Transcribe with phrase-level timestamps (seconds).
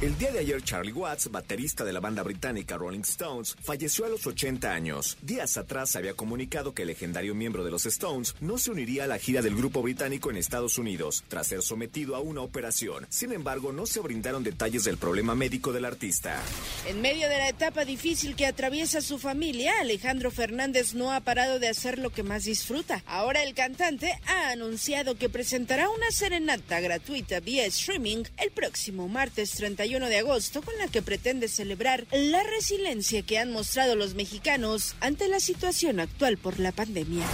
[0.00, 4.08] El día de ayer, Charlie Watts, baterista de la banda británica Rolling Stones, falleció a
[4.08, 5.18] los 80 años.
[5.22, 9.06] Días atrás había comunicado que el legendario miembro de los Stones no se uniría a
[9.08, 13.08] la gira del grupo británico en Estados Unidos, tras ser sometido a una operación.
[13.08, 16.40] Sin embargo, no se brindaron detalles del problema médico del artista.
[16.86, 21.58] En medio de la etapa difícil que atraviesa su familia, Alejandro Fernández no ha parado
[21.58, 23.02] de hacer lo que más disfruta.
[23.04, 29.50] Ahora el cantante ha anunciado que presentará una serenata gratuita vía streaming el próximo martes
[29.54, 34.94] 31 de agosto con la que pretende celebrar la resiliencia que han mostrado los mexicanos
[35.00, 37.24] ante la situación actual por la pandemia.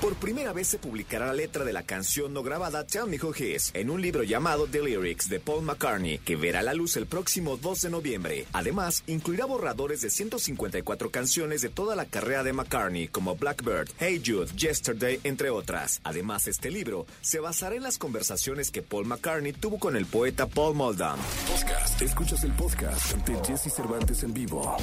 [0.00, 3.34] Por primera vez se publicará la letra de la canción no grabada Tell Me Who
[3.34, 7.06] Is en un libro llamado The Lyrics de Paul McCartney, que verá la luz el
[7.06, 8.46] próximo 2 de noviembre.
[8.52, 14.22] Además, incluirá borradores de 154 canciones de toda la carrera de McCartney, como Blackbird, Hey
[14.24, 16.00] Jude, Yesterday, entre otras.
[16.04, 20.46] Además, este libro se basará en las conversaciones que Paul McCartney tuvo con el poeta
[20.46, 21.18] Paul Muldoon.
[22.00, 24.76] Escuchas el podcast de Jesse Cervantes en vivo.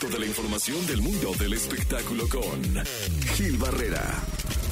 [0.00, 2.84] Toda la información del mundo del espectáculo con
[3.34, 4.02] Gil Barrera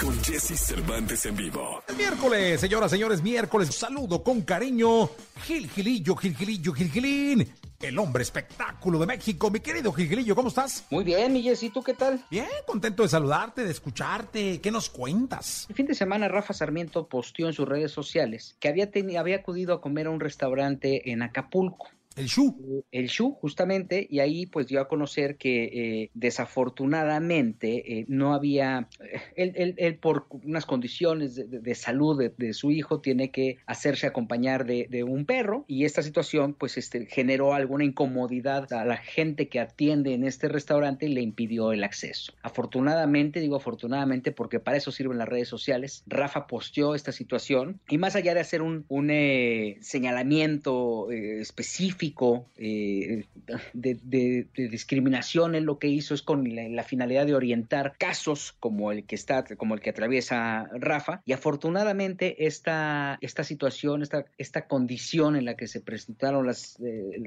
[0.00, 1.82] con Jesse Cervantes en vivo.
[1.96, 3.74] Miércoles, señoras, señores, miércoles.
[3.74, 5.10] Saludo con cariño.
[5.44, 7.52] Gil Gilillo, Gil Gilillo, Gil Gilín.
[7.80, 9.52] El hombre espectáculo de México.
[9.52, 10.84] Mi querido Gil Gilillo, ¿cómo estás?
[10.90, 12.24] Muy bien, mi Jessy, ¿tú qué tal?
[12.28, 14.60] Bien, contento de saludarte, de escucharte.
[14.60, 15.64] ¿Qué nos cuentas?
[15.68, 19.74] El fin de semana Rafa Sarmiento posteó en sus redes sociales que había, había acudido
[19.74, 21.86] a comer a un restaurante en Acapulco.
[22.18, 22.84] El Shu.
[22.90, 28.88] El Shu, justamente, y ahí pues dio a conocer que eh, desafortunadamente eh, no había,
[29.36, 35.04] él, él, por unas condiciones de, salud de, su hijo tiene que hacerse acompañar de,
[35.04, 40.12] un perro y esta situación pues este, generó alguna incomodidad a la gente que atiende
[40.12, 42.32] en este restaurante y le impidió el acceso.
[42.42, 47.98] Afortunadamente, digo afortunadamente porque para eso sirven las redes sociales, Rafa posteó esta situación y
[47.98, 52.07] más allá de hacer un, un eh, señalamiento específico,
[52.56, 53.24] eh,
[53.72, 59.04] de, discriminación en lo que hizo es con la, finalidad de orientar casos como el
[59.04, 61.22] que está, como el que atraviesa Rafa.
[61.26, 67.22] Y afortunadamente esta, esta situación, esta, esta condición en la que se presentaron las, eh,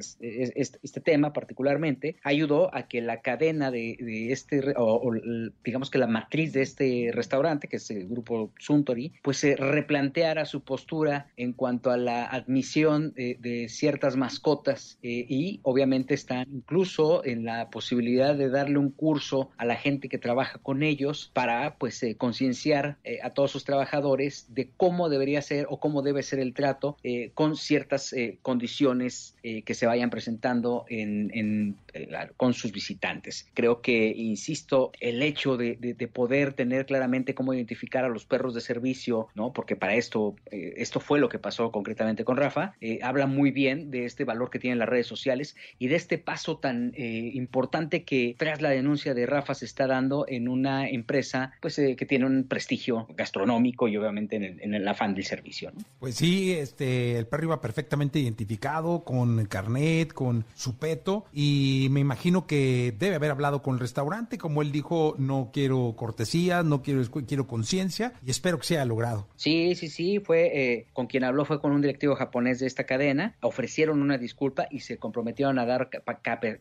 [0.55, 3.97] este, tema particularmente, ayudó a que la cadena de,
[4.31, 5.11] este, o,
[5.63, 10.45] digamos que la matriz de este restaurante, que es el grupo Suntory, pues se replanteara
[10.45, 17.25] su postura en cuanto a la admisión de ciertas mascotas eh, y obviamente están incluso
[17.25, 21.75] en la posibilidad de darle un curso a la gente que trabaja con ellos para
[21.75, 26.23] pues eh, concienciar eh, a todos sus trabajadores de cómo debería ser o cómo debe
[26.23, 26.97] ser el trato
[27.33, 31.75] con ciertas condiciones que se vayan presentando en,
[32.37, 33.47] con sus visitantes.
[33.53, 38.61] Creo que, insisto, el hecho de, poder tener claramente cómo identificar a los perros de
[38.61, 39.53] servicio, ¿no?
[39.53, 44.05] Porque para esto, esto fue lo que pasó concretamente con Rafa, habla muy bien de
[44.05, 48.35] este valor que tienen las redes sociales y de este paso tan eh, importante que
[48.37, 52.25] tras la denuncia de Rafa se está dando en una empresa pues eh, que tiene
[52.25, 55.71] un prestigio gastronómico y obviamente en el, afán del servicio.
[55.99, 61.99] Pues sí, este el perro iba perfectamente identificado con carnet, con su peto y me
[61.99, 66.81] imagino que debe haber hablado con el restaurante, como él dijo, no quiero cortesía, no
[66.81, 69.27] quiero quiero conciencia y espero que sea logrado.
[69.35, 72.85] Sí, sí, sí, fue eh, con quien habló fue con un directivo japonés de esta
[72.85, 75.89] cadena, ofrecieron una disculpa y se comprometieron a dar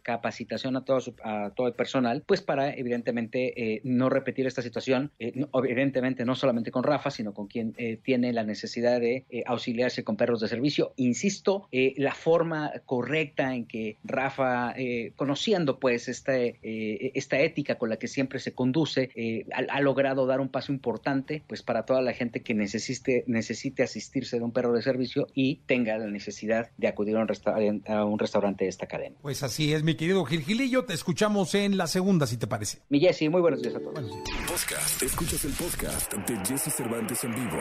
[0.02, 5.12] capacitación a todo, a todo el personal, pues para evidentemente eh, no repetir esta situación,
[5.18, 5.32] eh,
[5.64, 10.16] evidentemente no solamente con Rafa, sino con quien eh, tiene la necesidad de auxiliarse con
[10.16, 10.92] perros de servicio.
[10.96, 14.74] Insisto, la forma correcta en que Rafa,
[15.16, 20.40] conociendo pues esta, esta ética con la que siempre se conduce, ha, ha, logrado dar
[20.40, 24.72] un paso importante pues para toda la gente que necesite, necesite asistirse de un perro
[24.72, 28.70] de servicio y tenga la necesidad de acudir a un, restaurante a un restaurante de
[28.70, 29.16] esta cadena.
[29.22, 30.84] Pues así es, mi querido Gil Gilillo.
[30.84, 32.78] Te escuchamos en la segunda, si te parece.
[32.88, 34.10] Mi Jessy, muy buenos días a todos.
[34.48, 35.02] Podcast.
[35.02, 37.58] Escuchas el podcast de Jesse Cervantes en vivo.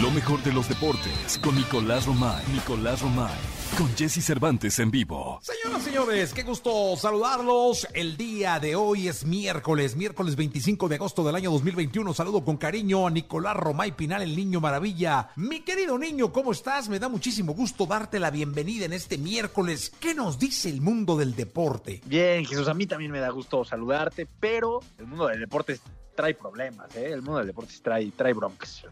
[0.00, 2.44] Lo mejor de los deportes con Nicolás Romay.
[2.52, 5.38] Nicolás Romay con Jesse Cervantes en vivo.
[5.42, 7.86] Señoras, señores, qué gusto saludarlos.
[7.92, 12.14] El día de hoy es miércoles, miércoles 25 de agosto del año 2021.
[12.14, 15.30] Saludo con cariño a Nicolás Romay Pinal, el niño maravilla.
[15.36, 16.88] Mi querido niño, ¿cómo estás?
[16.88, 19.92] Me da muchísimo gusto darte la bienvenida en este miércoles.
[20.00, 22.00] ¿Qué nos dice el mundo del deporte?
[22.06, 25.78] Bien, Jesús, a mí también me da gusto saludarte, pero el mundo del deporte
[26.16, 27.12] trae problemas, ¿eh?
[27.12, 28.82] El mundo del deporte trae, trae broncas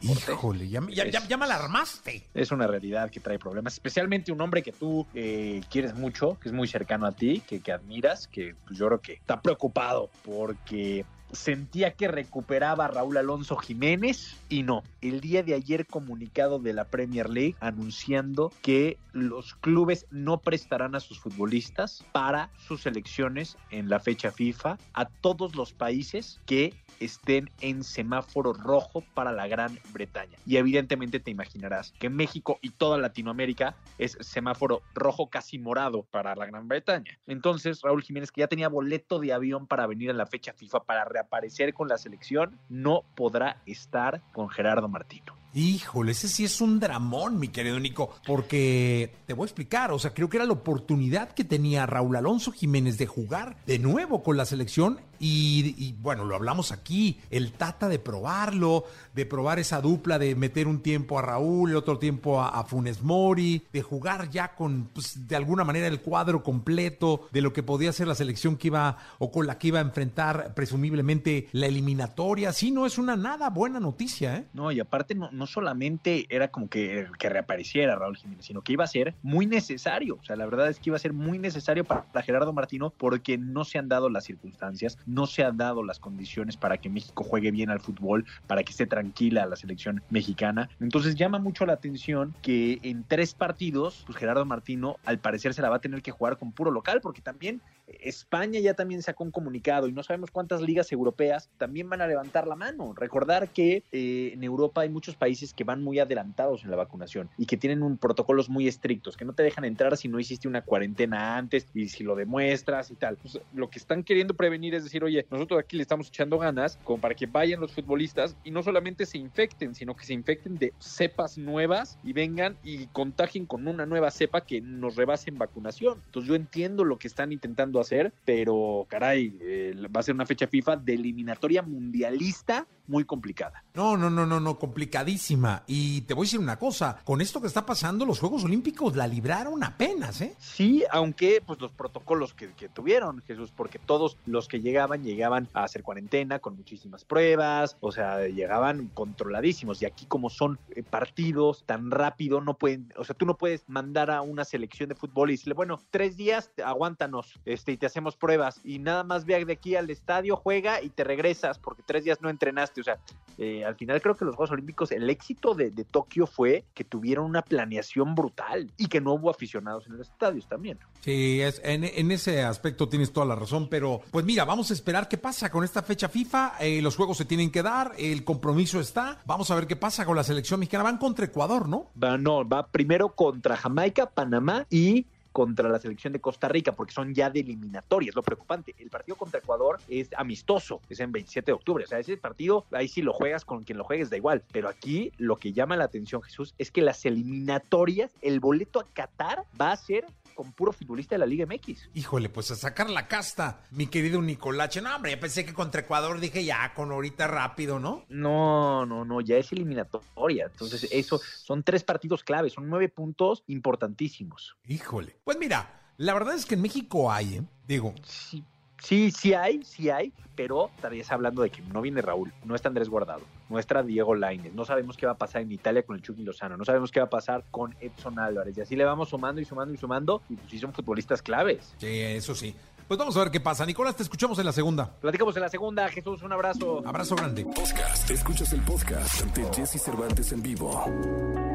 [0.00, 0.32] deporte.
[0.32, 2.28] Híjole, ya, ya, ya, ya me alarmaste.
[2.34, 6.48] Es una realidad que trae problemas, especialmente un hombre que tú eh, quieres mucho, que
[6.48, 10.10] es muy cercano a ti, que, que admiras, que pues, yo creo que está preocupado
[10.24, 14.82] porque sentía que recuperaba a Raúl Alonso Jiménez y no.
[15.00, 20.94] El día de ayer comunicado de la Premier League anunciando que los clubes no prestarán
[20.94, 26.74] a sus futbolistas para sus selecciones en la fecha FIFA a todos los países que
[27.00, 30.38] estén en semáforo rojo para la Gran Bretaña.
[30.46, 36.34] Y evidentemente te imaginarás que México y toda Latinoamérica es semáforo rojo casi morado para
[36.34, 37.18] la Gran Bretaña.
[37.26, 40.84] Entonces Raúl Jiménez, que ya tenía boleto de avión para venir a la fecha FIFA
[40.84, 45.34] para reaparecer con la selección, no podrá estar con Gerardo Martino.
[45.54, 49.98] Híjole, ese sí es un dramón, mi querido Nico, porque te voy a explicar, o
[49.98, 54.22] sea, creo que era la oportunidad que tenía Raúl Alonso Jiménez de jugar de nuevo
[54.22, 58.84] con la selección y, bueno, lo hablamos aquí, el Tata de probarlo,
[59.14, 63.62] de probar esa dupla, de meter un tiempo a Raúl, otro tiempo a, Funes Mori,
[63.72, 67.92] de jugar ya con, pues, de alguna manera el cuadro completo de lo que podía
[67.92, 72.52] ser la selección que iba o con la que iba a enfrentar presumiblemente la eliminatoria.
[72.52, 74.46] Sí, no es una nada buena noticia, ¿eh?
[74.52, 78.84] No, y aparte no solamente era como que, que reapareciera Raúl Jiménez, sino que iba
[78.84, 80.18] a ser muy necesario.
[80.20, 83.38] O sea, la verdad es que iba a ser muy necesario para, Gerardo Martino porque
[83.38, 87.24] no se han dado las circunstancias, no se han dado las condiciones para que México
[87.24, 90.68] juegue bien al fútbol, para que esté tranquila la selección mexicana.
[90.80, 95.62] Entonces llama mucho la atención que en tres partidos, pues Gerardo Martino al parecer se
[95.62, 99.24] la va a tener que jugar con puro local, porque también España ya también sacó
[99.24, 102.92] un comunicado y no sabemos cuántas ligas europeas también van a levantar la mano.
[102.94, 107.28] Recordar que eh, en Europa hay muchos países que van muy adelantados en la vacunación
[107.36, 110.48] y que tienen un protocolos muy estrictos, que no te dejan entrar si no hiciste
[110.48, 113.16] una cuarentena antes y si lo demuestras y tal.
[113.16, 116.78] Pues, lo que están queriendo prevenir es decir, oye, nosotros aquí le estamos echando ganas
[116.84, 120.56] como para que vayan los futbolistas y no solamente se infecten, sino que se infecten
[120.56, 125.38] de cepas nuevas y vengan y contagien con una nueva cepa que nos rebase en
[125.38, 126.00] vacunación.
[126.06, 130.26] Entonces yo entiendo lo que están intentando hacer, pero caray, eh, va a ser una
[130.26, 133.64] fecha FIFA de eliminatoria mundialista muy complicada.
[133.74, 135.62] No, no, no, no, no, complicadísima.
[135.66, 138.96] Y te voy a decir una cosa, con esto que está pasando, los Juegos Olímpicos
[138.96, 140.34] la libraron apenas, ¿eh?
[140.38, 145.48] Sí, aunque pues los protocolos que, que tuvieron, Jesús, porque todos los que llegaban, llegaban
[145.52, 149.82] a hacer cuarentena con muchísimas pruebas, o sea, llegaban controladísimos.
[149.82, 153.68] Y aquí como son eh, partidos tan rápido, no pueden, o sea, tú no puedes
[153.68, 157.86] mandar a una selección de fútbol y decirle, bueno, tres días, aguántanos, este, y te
[157.86, 158.60] hacemos pruebas.
[158.64, 162.20] Y nada más ve de aquí al estadio, juega y te regresas, porque tres días
[162.22, 162.75] no entrenaste.
[162.80, 162.98] O sea,
[163.38, 166.84] eh, al final creo que los Juegos Olímpicos, el éxito de, de, Tokio fue que
[166.84, 170.78] tuvieron una planeación brutal y que no hubo aficionados en los estadios también.
[171.00, 174.74] Sí, es, en, en, ese aspecto tienes toda la razón, pero pues mira, vamos a
[174.74, 176.54] esperar qué pasa con esta fecha FIFA.
[176.60, 179.20] Eh, los juegos se tienen que dar, el compromiso está.
[179.26, 180.84] Vamos a ver qué pasa con la selección mexicana.
[180.84, 181.90] Van contra Ecuador, ¿no?
[182.02, 185.06] Va, no, va primero contra Jamaica, Panamá y
[185.36, 188.74] contra la selección de Costa Rica, porque son ya de eliminatoria, es lo preocupante.
[188.78, 192.64] El partido contra Ecuador es amistoso, es en 27 de octubre, o sea, ese partido,
[192.72, 195.76] ahí sí lo juegas con quien lo juegues, da igual, pero aquí lo que llama
[195.76, 200.06] la atención, Jesús, es que las eliminatorias, el boleto a Qatar va a ser
[200.36, 201.90] con puro futbolista de la Liga MX.
[201.94, 204.80] Híjole, pues a sacar la casta, mi querido Nicolache.
[204.80, 208.04] No, hombre, ya pensé que contra Ecuador dije ya, con ahorita rápido, ¿no?
[208.08, 210.46] No, no, no, ya es eliminatoria.
[210.52, 214.56] Entonces, eso son tres partidos claves, son nueve puntos importantísimos.
[214.68, 215.16] Híjole.
[215.26, 217.42] Pues mira, la verdad es que en México hay, ¿eh?
[217.66, 217.92] Digo.
[218.04, 218.44] Sí.
[218.80, 222.68] Sí, sí hay, sí hay, pero estarías hablando de que no viene Raúl, no está
[222.68, 225.96] Andrés Guardado, no está Diego Lainez, no sabemos qué va a pasar en Italia con
[225.96, 228.84] el Chucky Lozano, no sabemos qué va a pasar con Edson Álvarez, y así le
[228.84, 231.74] vamos sumando y sumando y sumando, y pues sí son futbolistas claves.
[231.78, 232.54] Sí, eso sí.
[232.88, 233.66] Pues vamos a ver qué pasa.
[233.66, 234.88] Nicolás, te escuchamos en la segunda.
[235.00, 235.88] Platicamos en la segunda.
[235.88, 236.82] Jesús, un abrazo.
[236.86, 237.44] Abrazo grande.
[237.44, 238.08] Podcast.
[238.10, 240.84] Escuchas el podcast de Jesse Cervantes en vivo.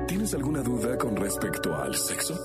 [0.07, 2.37] ¿Tienes alguna duda con respecto al sexo?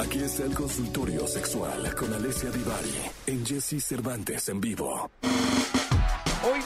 [0.00, 2.94] Aquí está el consultorio sexual con Alessia Divari
[3.26, 5.10] en Jesse Cervantes en vivo.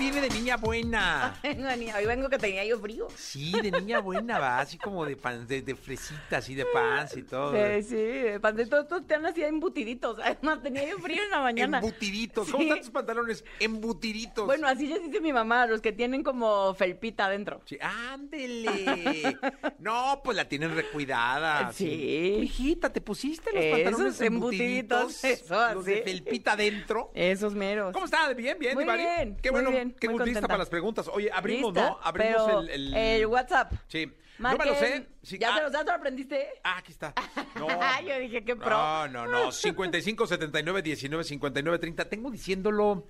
[0.01, 1.39] Viene de niña buena.
[1.45, 3.09] Hoy vengo que tenía yo frío.
[3.17, 7.07] Sí, de niña buena, va, así como de pan, de, de fresita, así de pan
[7.15, 7.53] y todo.
[7.53, 10.19] Sí, sí, de pan de todos, todos te han así embutiditos.
[10.25, 11.79] Además, tenía yo frío en la mañana.
[11.81, 12.49] Embutiditos.
[12.51, 12.69] ¿Cómo sí.
[12.69, 13.45] están tus pantalones?
[13.59, 14.47] Embutiditos.
[14.47, 17.61] Bueno, así ya dice mi mamá, los que tienen como felpita adentro.
[17.67, 19.37] Sí, ándele.
[19.81, 21.75] no, pues la tienen recuidada.
[21.75, 21.85] Sí.
[21.85, 22.39] sí.
[22.45, 25.25] Hijita, ¿te pusiste los pantalones Esos embutiditos?
[25.25, 25.75] Eso, así.
[25.75, 27.11] Los de felpita adentro.
[27.13, 27.93] Esos meros.
[27.93, 28.33] ¿Cómo está?
[28.33, 29.37] Bien, bien, Muy bien.
[29.43, 29.71] Qué bueno.
[29.71, 31.09] bien, qué muy lista para las preguntas.
[31.13, 31.91] Oye, abrimos, ¿Lista?
[31.91, 31.99] ¿no?
[32.03, 32.95] Abrimos Pero el, el...
[32.95, 33.73] el WhatsApp.
[33.89, 34.11] Sí.
[34.39, 34.59] Marquen.
[34.59, 35.07] No me lo sé.
[35.23, 35.39] Sí.
[35.39, 36.49] ¿Ya, ah, te lo, ¿Ya te lo aprendiste?
[36.65, 37.13] Ah, aquí está.
[37.57, 37.67] No.
[37.69, 38.71] Yo dije, qué pro.
[38.71, 39.53] No, no, no.
[39.53, 42.09] 55 79 19 59 30.
[42.09, 43.05] Tengo diciéndolo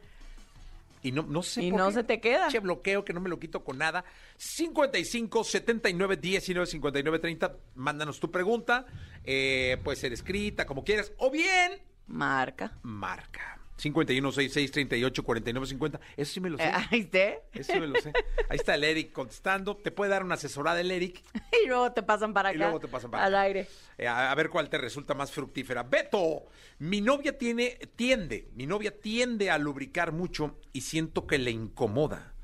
[1.03, 1.95] Y no, no sé Y por no qué.
[1.95, 2.49] se te queda.
[2.49, 4.05] Che, bloqueo que no me lo quito con nada.
[4.39, 7.57] 55 79 19 59 30.
[7.77, 8.87] Mándanos tu pregunta.
[9.23, 11.13] Eh, puede ser escrita, como quieras.
[11.19, 12.73] O bien, Marca.
[12.83, 13.60] marca.
[13.81, 16.01] 51 66 38 49 50.
[16.17, 16.65] Eso sí me lo sé.
[16.65, 17.41] Eh, ahí esté.
[17.53, 18.13] Eso sí me lo sé.
[18.49, 19.77] Ahí está el Eric contestando.
[19.77, 21.23] Te puede dar una asesorada el Eric.
[21.65, 22.65] Y luego te pasan para Y acá.
[22.65, 23.43] luego te pasan para Al acá.
[23.43, 23.67] aire.
[23.99, 25.83] Eh, a, a ver cuál te resulta más fructífera.
[25.83, 26.45] Beto,
[26.79, 32.35] mi novia tiene, tiende, mi novia tiende a lubricar mucho y siento que le incomoda.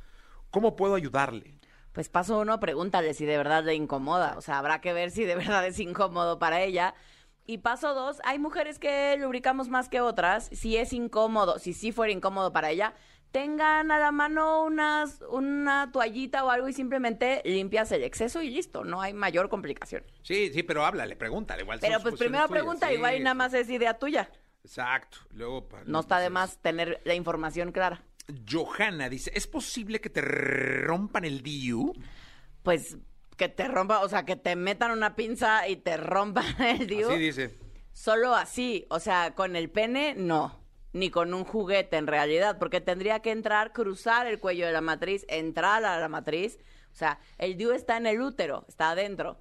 [0.50, 1.54] ¿Cómo puedo ayudarle?
[1.92, 4.36] Pues paso uno, pregúntale si de verdad le incomoda.
[4.36, 6.94] O sea, habrá que ver si de verdad es incómodo para ella.
[7.46, 10.48] Y paso dos, hay mujeres que lubricamos más que otras.
[10.52, 12.94] Si es incómodo, si sí fuera incómodo para ella,
[13.30, 18.50] tengan a la mano unas, una toallita o algo y simplemente limpias el exceso y
[18.50, 18.82] listo.
[18.84, 20.04] No hay mayor complicación.
[20.22, 21.62] Sí, sí, pero háblale, pregúntale.
[21.62, 22.60] Igual Pero pues primero tuyas.
[22.60, 24.30] pregunta, Sí, igual y nada más es idea tuya.
[24.64, 25.18] Exacto.
[25.30, 28.02] Luego, No está de más tener la información clara.
[28.50, 31.92] Johanna dice, ¿es posible que te rompan el DIU?
[32.64, 32.98] Pues
[33.36, 37.10] que te rompa, o sea, que te metan una pinza y te rompan el DIU.
[37.10, 37.58] Así dice.
[37.92, 40.60] Solo así, o sea, con el pene no,
[40.92, 44.82] ni con un juguete en realidad, porque tendría que entrar, cruzar el cuello de la
[44.82, 46.58] matriz, entrar a la matriz,
[46.92, 49.38] o sea, el DIU está en el útero, está adentro.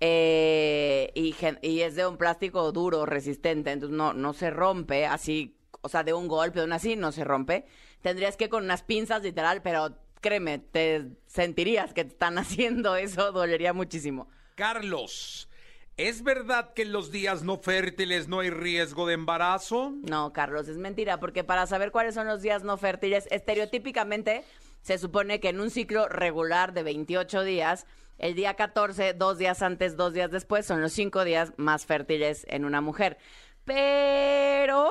[0.00, 5.88] eh, y, es de un plástico duro, resistente, entonces no, no se rompe así, o
[5.88, 7.66] sea, de un golpe, de un así, no se rompe.
[8.00, 13.32] Tendrías que con unas pinzas, literal, pero créeme, te sentirías que te están haciendo eso,
[13.32, 14.28] dolería muchísimo.
[14.54, 15.48] Carlos,
[15.96, 19.92] ¿es verdad que en los días no fértiles no hay riesgo de embarazo?
[20.02, 24.44] No, Carlos, es mentira, porque para saber cuáles son los días no fértiles, estereotípicamente
[24.82, 27.86] se supone que en un ciclo regular de 28 días,
[28.18, 32.46] el día 14, dos días antes, dos días después, son los cinco días más fértiles
[32.48, 33.18] en una mujer.
[33.64, 34.90] Pero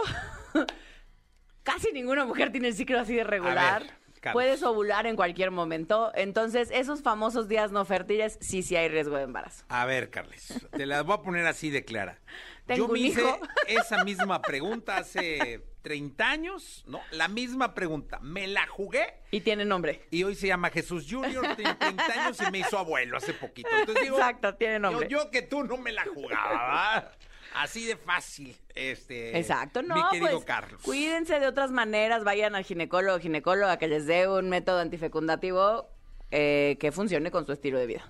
[1.63, 3.83] casi ninguna mujer tiene el ciclo así de regular.
[3.83, 3.96] ver,
[4.27, 4.33] Carlos.
[4.43, 6.11] Puedes ovular en cualquier momento.
[6.15, 9.65] Entonces, esos famosos días no fértiles, sí, sí hay riesgo de embarazo.
[9.69, 12.19] A ver, Carles, te las voy a poner así de clara.
[12.67, 13.39] Yo me un hice hijo.
[13.67, 16.99] esa misma pregunta hace 30 años, ¿no?
[17.11, 18.19] La misma pregunta.
[18.21, 20.01] Me la jugué Y tiene nombre.
[20.11, 23.69] y hoy se llama Jesús Junior, tiene 30 años y me hizo abuelo hace poquito.
[23.71, 25.07] Entonces digo, Exacto, tiene nombre.
[25.07, 27.11] Yo, yo que tú no me la jugaba.
[27.57, 29.37] Así de fácil, este.
[29.37, 30.81] Exacto, no, Mi querido pues Carlos.
[30.83, 35.89] cuídense de otras maneras, vayan al ginecólogo o ginecóloga que les dé un método antifecundativo
[36.31, 38.07] eh, que funcione con su estilo de vida.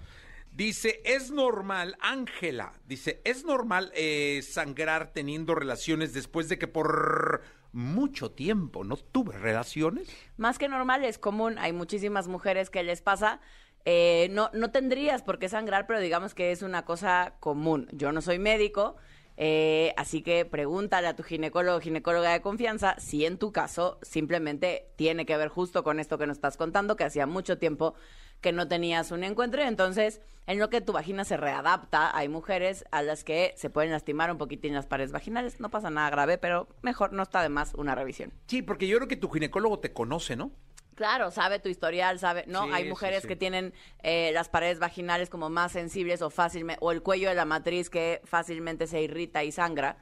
[0.51, 7.43] Dice, es normal, Ángela, dice, es normal eh, sangrar teniendo relaciones después de que por
[7.73, 10.09] mucho tiempo no tuve relaciones.
[10.37, 13.39] Más que normal, es común, hay muchísimas mujeres que les pasa.
[13.85, 17.87] eh, no, no tendrías por qué sangrar, pero digamos que es una cosa común.
[17.93, 18.97] Yo no soy médico,
[19.37, 23.99] eh, así que pregúntale a tu ginecólogo o ginecóloga de confianza si en tu caso
[24.01, 27.93] simplemente tiene que ver justo con esto que nos estás contando, que hacía mucho tiempo
[28.41, 32.85] que no tenías un encuentro entonces en lo que tu vagina se readapta, hay mujeres
[32.91, 36.37] a las que se pueden lastimar un poquitín las paredes vaginales, no pasa nada grave,
[36.37, 38.31] pero mejor no está de más una revisión.
[38.47, 40.51] Sí, porque yo creo que tu ginecólogo te conoce, ¿no?
[40.97, 42.65] Claro, sabe tu historial, sabe, ¿no?
[42.65, 43.27] Sí, Hay mujeres sí.
[43.27, 47.35] que tienen eh, las paredes vaginales como más sensibles o fácilmente, o el cuello de
[47.35, 49.97] la matriz que fácilmente se irrita y sangra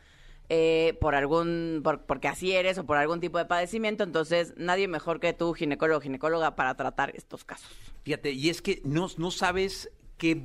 [0.48, 4.88] eh, por algún, por- porque así eres o por algún tipo de padecimiento, entonces nadie
[4.88, 7.70] mejor que tú, ginecólogo o ginecóloga, para tratar estos casos.
[8.04, 10.44] Fíjate, y es que no, no sabes qué,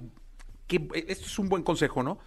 [0.66, 2.18] qué- Esto es un buen consejo, ¿no?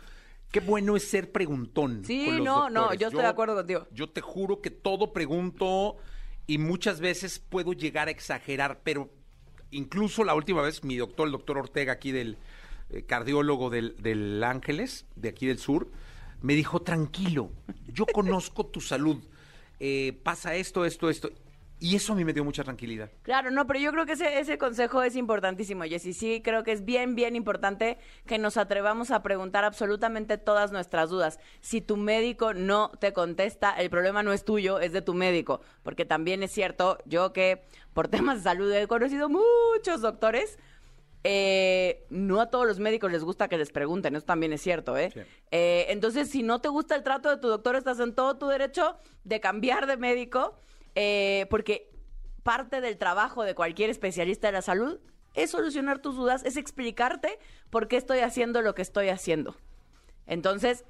[0.50, 2.06] Qué bueno es ser preguntón.
[2.06, 3.86] Sí, con los no, no, yo estoy de acuerdo contigo.
[3.92, 5.98] Yo te juro que todo pregunto
[6.48, 9.10] y muchas veces puedo llegar a exagerar, pero
[9.72, 12.38] incluso la última vez mi doctor, el doctor Ortega, aquí del
[12.90, 15.90] eh, cardiólogo del, del Ángeles, de aquí del sur,
[16.42, 17.52] me dijo, tranquilo,
[17.88, 19.24] yo conozco tu salud,
[19.80, 21.32] eh, pasa esto, esto, esto.
[21.84, 23.12] Y eso a mí me dio mucha tranquilidad.
[23.24, 26.14] Claro, no, pero yo creo que ese, ese consejo es importantísimo, Jessy.
[26.14, 31.10] Sí, creo que es bien, bien importante que nos atrevamos a preguntar absolutamente todas nuestras
[31.10, 31.42] dudas.
[31.60, 35.60] Si tu médico no te contesta, el problema no es tuyo, es de tu médico.
[35.84, 37.64] Porque también es cierto, yo que
[37.94, 40.58] por temas de salud he conocido muchos doctores.
[41.26, 44.98] eh, no a todos los médicos les gusta que les pregunten, eso también es cierto,
[44.98, 45.12] ¿eh?
[45.14, 45.20] Sí.
[45.52, 48.48] Eh, entonces, si no te gusta el trato de tu doctor, estás en todo tu
[48.48, 50.60] derecho de cambiar de médico,
[50.96, 51.90] eh, porque
[52.44, 55.00] parte del trabajo de cualquier especialista de la salud
[55.34, 59.56] es solucionar tus dudas, es explicarte por qué estoy haciendo lo que estoy haciendo.
[60.28, 60.86] Entonces,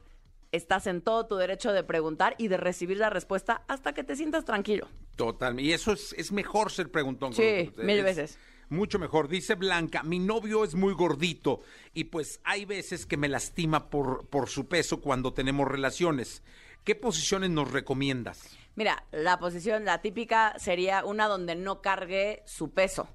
[0.51, 4.15] estás en todo tu derecho de preguntar y de recibir la respuesta hasta que te
[4.15, 4.88] sientas tranquilo.
[5.15, 5.60] Total.
[5.60, 7.33] Y eso es, es mejor ser preguntón.
[7.33, 8.39] Sí, con mil es veces.
[8.69, 9.27] Mucho mejor.
[9.27, 11.62] Dice Blanca, mi novio es muy gordito
[11.93, 16.43] y pues hay veces que me lastima por, por su peso cuando tenemos relaciones.
[16.84, 18.58] ¿Qué posiciones nos recomiendas?
[18.75, 23.08] Mira, la posición, la típica sería una donde no cargue su peso.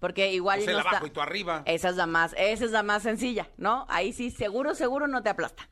[0.00, 1.62] Porque igual O sea, no abajo y tú arriba.
[1.66, 3.84] Esa es la más, esa es la más sencilla, ¿no?
[3.88, 5.68] Ahí sí, seguro, seguro no te aplasta.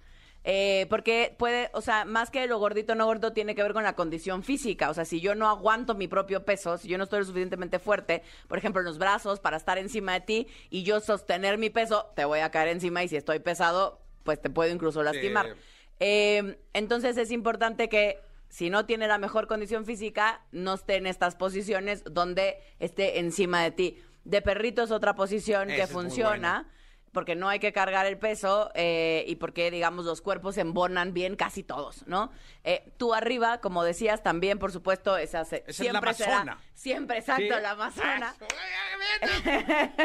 [0.49, 3.83] Eh, porque puede, o sea, más que lo gordito no gordo tiene que ver con
[3.83, 4.91] la condición física.
[4.91, 7.81] O sea, si yo no aguanto mi propio peso, si yo no estoy lo suficientemente
[7.81, 11.71] fuerte, por ejemplo, en los brazos para estar encima de ti y yo sostener mi
[11.71, 15.57] peso, te voy a caer encima y si estoy pesado, pues te puedo incluso lastimar.
[16.01, 21.07] Eh, entonces es importante que si no tiene la mejor condición física, no esté en
[21.07, 23.99] estas posiciones donde esté encima de ti.
[24.25, 26.69] De perrito es otra posición que funciona.
[27.17, 31.15] Porque no hay que cargar el peso eh, y porque, digamos, los cuerpos se embonan
[31.15, 32.31] bien casi todos, ¿no?
[32.63, 36.41] Eh, tú arriba, como decías, también, por supuesto, esa se- Esa es siempre la será.
[36.43, 36.59] amazona.
[36.75, 37.63] Siempre, exacto, Sí.
[37.63, 38.35] la amazona.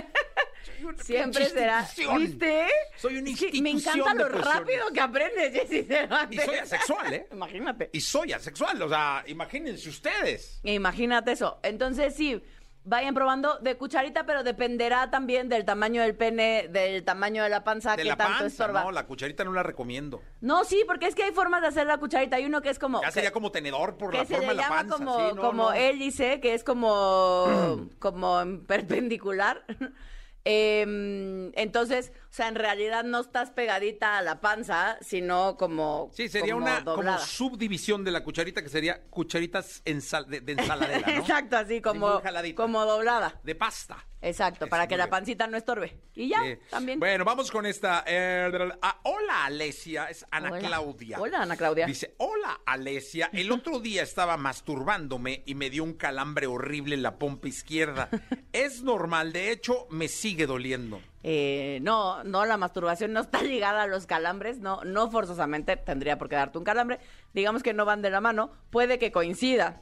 [0.64, 1.80] Soy una Siempre será.
[1.82, 2.18] institución.
[2.18, 2.68] ¿Viste?
[2.96, 5.88] Soy una que Me institución encanta lo rápido que aprendes, Jessy.
[6.30, 7.28] Y soy asexual, ¿eh?
[7.34, 7.90] Imagínate.
[7.92, 10.62] Y soy asexual, o sea, imagínense ustedes.
[10.64, 11.60] Imagínate eso.
[11.64, 12.42] Entonces, sí,
[12.84, 17.64] vayan probando de cucharita, pero dependerá también del tamaño del pene, del tamaño de la
[17.64, 18.84] panza, De que la tanto panza, estorba.
[18.84, 20.22] no, la cucharita no la recomiendo.
[20.42, 22.38] No, sí, porque es que hay formas de hacer la cucharita.
[22.38, 23.02] Hay uno que es como.
[23.02, 24.96] Ya que- sería como tenedor por que la se forma le de la panza.
[24.96, 25.74] como, sí, no, como no.
[25.74, 29.64] él dice, que es como, como en perpendicular.
[30.44, 36.10] Em, entonces, o sea, en realidad no estás pegadita a la panza, sino como.
[36.14, 40.54] Sí, sería como una como subdivisión de la cucharita que sería cucharitas ensal- de, de
[40.54, 41.20] ensaladera, ¿no?
[41.20, 42.22] Exacto, así como,
[42.56, 43.38] como doblada.
[43.44, 44.06] De pasta.
[44.22, 46.00] Exacto, para que la pancita no estorbe.
[46.14, 46.58] Y ya, Sí.
[46.70, 47.00] también.
[47.00, 48.04] Bueno, vamos con esta.
[48.08, 48.50] eh,
[48.82, 50.06] ah, hola, Alesia.
[50.10, 50.60] Es Ana Hola.
[50.68, 51.20] Claudia.
[51.20, 51.86] Hola, Ana Claudia.
[51.86, 53.30] Dice, hola, Alesia.
[53.34, 58.10] El otro día estaba masturbándome y me dio un calambre horrible en la pompa izquierda.
[58.54, 61.02] es normal, de hecho, me sigue doliendo.
[61.24, 66.18] Eh, no, no, la masturbación no está ligada a los calambres, no, no forzosamente tendría
[66.18, 67.00] por qué darte un calambre.
[67.34, 68.52] Digamos que no van de la mano.
[68.70, 69.82] Puede que coincida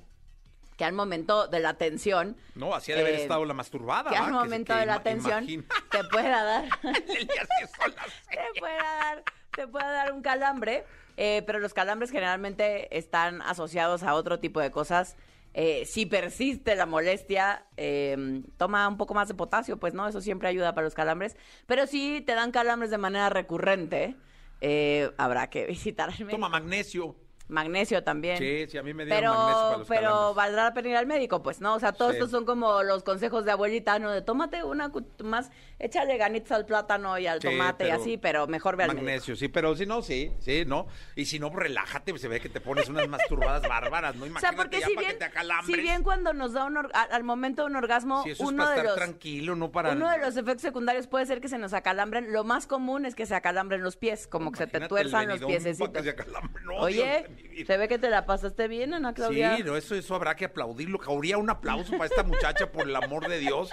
[0.79, 2.38] que al momento de la tensión.
[2.55, 4.12] No, así ha de haber eh, estado la masturbada.
[4.12, 5.46] Que al momento que de la tensión
[5.91, 6.65] te pueda dar.
[6.81, 10.86] Te pueda dar, te pueda dar un calambre,
[11.17, 15.17] eh, pero los calambres generalmente están asociados a otro tipo de cosas.
[15.53, 20.22] Eh, si persiste la molestia, eh, toma un poco más de potasio, pues no, eso
[20.22, 21.35] siempre ayuda para los calambres.
[21.66, 24.16] Pero si te dan calambres de manera recurrente,
[24.62, 26.31] eh, habrá que visitar al médico.
[26.31, 27.16] Toma magnesio.
[27.48, 28.38] Magnesio también.
[28.38, 30.35] Sí, sí, a mí me dieron pero, magnesio para los pero calambres.
[30.35, 31.74] valdrá la pena ir al médico, pues, ¿no?
[31.74, 32.18] O sea, todos Sí.
[32.18, 34.12] estos son como los consejos de abuelita, ¿no?
[34.12, 34.92] De tómate una
[35.24, 38.89] más, échale ganitas al plátano y al Sí, tomate y así, pero mejor ve al
[38.89, 39.05] médico.
[39.05, 40.87] Magnesio, sí, pero si no, sí, sí, ¿no?
[41.15, 44.25] Y si no, relájate, se ve que te pones unas masturbadas bárbaras, ¿no?
[44.25, 45.75] O Imagínate sea, porque ya si para bien, que te acalambres.
[45.75, 48.50] si bien cuando nos da un or- al momento de un orgasmo, Sí, eso es
[48.50, 49.92] uno para de estar los tranquilo, no para...
[49.92, 52.31] uno de los efectos secundarios puede ser que se nos acalambren.
[52.33, 55.42] Lo más común es que se acalambren los pies, como que se te tuerzan los
[55.42, 56.63] acalambre.
[56.63, 57.25] No, Oye,
[57.65, 59.57] se ve que te la pasaste bien, Ana Claudia.
[59.57, 61.00] Sí, no, eso, eso habrá que aplaudirlo.
[61.07, 63.72] Habría un aplauso para esta muchacha, por el amor de Dios.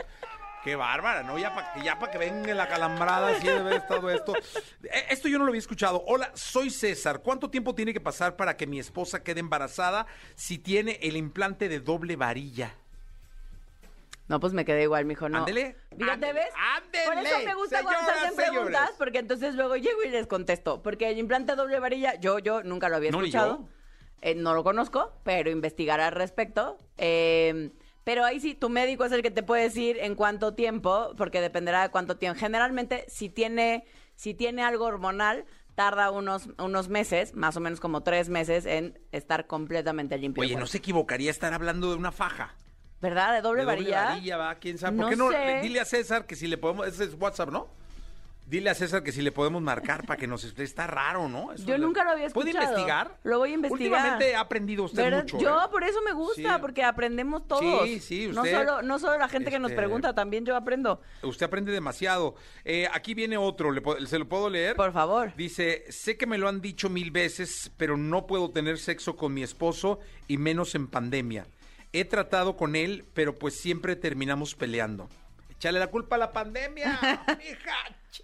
[0.67, 1.39] Qué bárbara, ¿no?
[1.39, 4.35] Ya para ya pa que venga la calambrada, sí debe haber estado esto.
[4.37, 6.03] Eh, Esto yo no lo había escuchado.
[6.09, 7.21] Hola, soy César.
[7.23, 11.69] ¿Cuánto tiempo tiene que pasar para que mi esposa quede embarazada si tiene el implante
[11.69, 12.75] de doble varilla?
[14.27, 15.39] No, pues me quedé igual, mijo, no.
[15.39, 16.49] Ándele, Fíjate, ándele, ¿ves?
[17.05, 18.95] Por ándele, eso me gusta cuando se señoras, hacen preguntas, señores.
[18.99, 20.83] porque entonces luego llego y les contesto.
[20.83, 23.59] Porque el implante doble varilla, yo, yo nunca lo había No, escuchado.
[23.61, 23.69] yo.
[24.23, 26.77] Eh, no lo conozco, pero investigaré al respecto.
[26.99, 27.71] Eh,
[28.07, 31.41] pero ahí sí, tu médico es el que te puede decir en cuánto tiempo, porque
[31.41, 32.39] dependerá de cuánto tiempo.
[32.39, 38.05] Generalmente, si tiene, si tiene algo hormonal, tarda unos, unos meses, más o menos como
[38.05, 40.45] tres meses, en estar completamente limpio.
[40.45, 42.55] Oye, ¿no se equivocaría estar hablando de una faja?
[43.01, 43.35] ¿Verdad?
[43.35, 44.05] ¿De doble de doble varilla?
[44.05, 44.97] varilla, va, quién sabe.
[44.99, 45.31] ¿Por No qué no?
[45.33, 45.61] sé.
[45.63, 47.71] Dile a César que si le podemos, ese es WhatsApp, ¿no?
[48.49, 50.63] Dile a César que si le podemos marcar para que nos esté.
[50.63, 51.53] Está raro, ¿no?
[51.53, 52.53] Eso Yo nunca lo había escuchado.
[52.53, 53.19] ¿Puede investigar?
[53.25, 53.91] Lo voy a investigar.
[54.01, 55.23] Últimamente ha aprendido usted ¿Verdad?
[55.25, 55.39] mucho.
[55.41, 55.69] Yo ¿eh?
[55.69, 56.61] por eso me gusta, Sí.
[56.61, 57.89] porque aprendemos todos.
[57.89, 60.55] Sí, sí, No usted, solo, no solo la gente que nos este, pregunta, también yo
[60.55, 61.01] aprendo.
[61.25, 62.37] Usted aprende demasiado.
[62.65, 64.77] Eh, aquí viene otro, ¿le po- ¿se lo puedo leer?
[64.77, 65.33] Por favor.
[65.37, 69.35] Dice, sé que me lo han dicho mil veces, pero no puedo tener sexo con
[69.35, 71.49] mi esposo y menos en pandemia.
[71.93, 75.09] He tratado con él, pero pues siempre terminamos peleando.
[75.57, 76.99] Échale la culpa a la pandemia,
[77.51, 77.77] hija.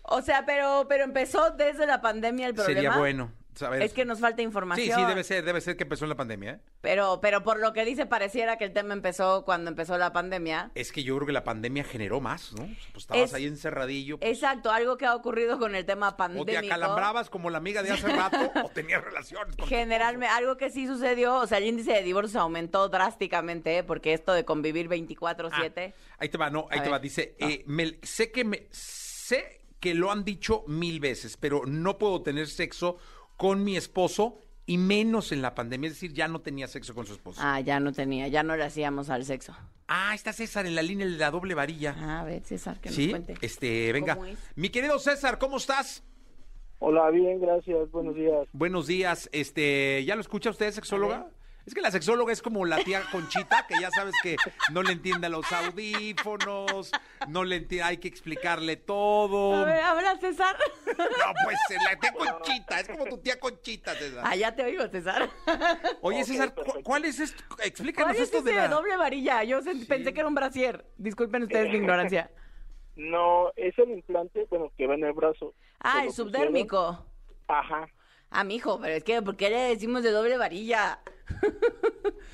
[0.03, 2.81] O sea, pero, pero empezó desde la pandemia el problema.
[2.81, 3.83] Sería bueno saber.
[3.83, 4.99] Es que nos falta Sí, información.
[5.01, 6.61] sí, debe ser, debe ser que empezó en la pandemia, ¿eh?
[6.81, 10.71] Pero, pero por lo que dice, pareciera que el tema empezó cuando empezó la pandemia.
[10.75, 12.67] Es que yo creo que la pandemia generó más, ¿no?
[12.93, 14.19] Pues estabas Es- ahí encerradillo.
[14.19, 17.83] pues, Exacto, algo que ha ocurrido con el tema o te acalambrabas como la amiga
[17.83, 21.65] de hace rato o tenías relaciones con Generalmente, algo que sí sucedió, o sea, el
[21.65, 23.83] índice de divorcios aumentó drásticamente, ¿eh?
[23.85, 25.95] porque esto de convivir 24-7.
[25.95, 26.93] Ah, ahí te va, no, ahí A te ver.
[26.93, 26.99] va.
[26.99, 31.99] Dice, eh, me- sé que me sé que lo han dicho mil veces, pero no
[31.99, 32.99] puedo tener sexo
[33.37, 37.07] con mi esposo y menos en la pandemia, es decir, ya no tenía sexo con
[37.07, 37.40] su esposo.
[37.42, 39.55] Ah, ya no tenía, ya no le hacíamos al sexo.
[39.88, 41.95] Ah, está César en la línea de la doble varilla.
[41.99, 43.45] Ah, a ver, César, que sí, nos cuente.
[43.45, 44.14] este, venga.
[44.14, 44.38] ¿Cómo es?
[44.55, 46.03] Mi querido César, ¿cómo estás?
[46.79, 47.90] Hola, bien, gracias.
[47.90, 48.49] Buenos días.
[48.53, 49.29] Buenos días.
[49.33, 51.29] Este, ¿ya lo escucha usted, sexóloga?
[51.64, 54.37] Es que la sexóloga es como la tía Conchita, que ya sabes que
[54.72, 56.90] no le entiende a los audífonos,
[57.29, 59.55] no le entiende, hay que explicarle todo.
[59.62, 60.57] A ver, habla César.
[60.87, 60.94] No,
[61.44, 64.25] pues la tía Conchita, es como tu tía Conchita, César.
[64.27, 65.31] Ah, ya te oigo, César.
[66.01, 66.81] Oye, César, ¿cu- perfecto.
[66.83, 67.44] ¿cuál es esto?
[67.48, 68.68] ¿Cuál Explícanos es esto ese de la...
[68.68, 69.44] doble varilla?
[69.44, 70.85] Yo pensé que era un brasier.
[70.96, 72.31] Disculpen ustedes mi ignorancia.
[72.94, 75.55] No, es el implante, bueno, que va en el brazo.
[75.81, 77.07] Ah, el subdérmico.
[77.48, 77.64] pusieron.
[77.64, 77.88] Ajá.
[78.33, 81.01] Ah, mijo, pero es que, ¿por qué le decimos de doble varilla?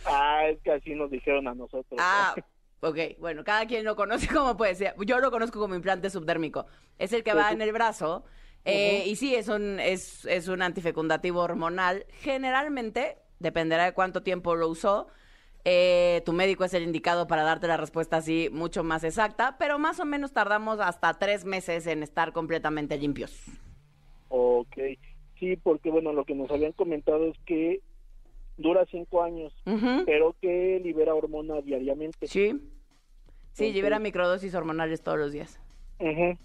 [0.04, 2.02] Ah, es que así nos dijeron a nosotros.
[2.02, 2.36] Ah,
[2.80, 2.98] ok.
[3.18, 4.94] Bueno, cada quien lo conoce como puede ser.
[5.04, 6.66] Yo lo conozco como implante subdérmico.
[6.98, 8.24] Es el que va en el brazo.
[8.64, 12.06] eh, Y sí, es un, es, es un antifecundativo hormonal.
[12.20, 15.08] Generalmente, dependerá de cuánto tiempo lo usó.
[15.64, 19.78] eh, tu médico es el indicado para darte la respuesta así mucho más exacta, pero
[19.78, 23.32] más o menos tardamos hasta tres meses en estar completamente limpios.
[24.28, 24.78] Ok.
[25.38, 27.80] Sí, porque bueno, lo que nos habían comentado es que
[28.56, 29.52] dura cinco años,
[30.04, 32.26] pero que libera hormona diariamente.
[32.26, 32.60] Sí.
[33.52, 35.60] Sí, libera microdosis hormonales todos los días.
[35.98, 36.38] Ujú.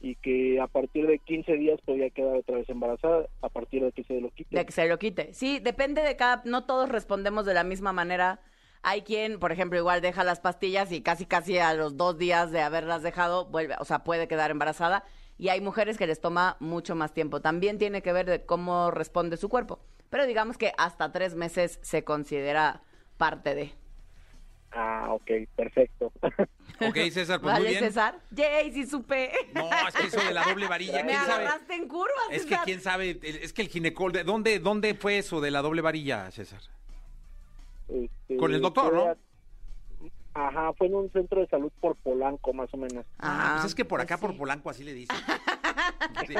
[0.00, 3.92] Y que a partir de 15 días podía quedar otra vez embarazada, a partir de
[3.92, 4.56] que se lo quite.
[4.56, 5.34] De que se lo quite.
[5.34, 6.42] Sí, depende de cada.
[6.46, 8.40] No todos respondemos de la misma manera.
[8.82, 12.50] Hay quien, por ejemplo, igual deja las pastillas y casi casi a los dos días
[12.50, 15.04] de haberlas dejado vuelve, o sea, puede quedar embarazada.
[15.40, 17.40] Y hay mujeres que les toma mucho más tiempo.
[17.40, 19.80] También tiene que ver de cómo responde su cuerpo.
[20.10, 22.82] Pero digamos que hasta tres meses se considera
[23.16, 23.72] parte de.
[24.70, 26.12] Ah, ok, perfecto.
[26.82, 27.84] Ok, César, pues ¿Vale, muy bien.
[27.84, 28.18] César?
[28.30, 29.30] Yay, sí supe.
[29.52, 31.32] No, es que eso de la doble varilla, Me ¿quién sabe?
[31.44, 35.42] agarraste en curva, Es que quién sabe, es que el ginecólogo, ¿dónde, ¿dónde fue eso
[35.42, 36.62] de la doble varilla, César?
[37.86, 39.14] Este, Con el doctor, ¿no?
[40.34, 43.04] Ajá, fue en un centro de salud por Polanco, más o menos.
[43.18, 44.22] Ah, pues es que por pues acá, sí.
[44.22, 45.16] por Polanco, así le dicen.
[46.26, 46.34] Sí,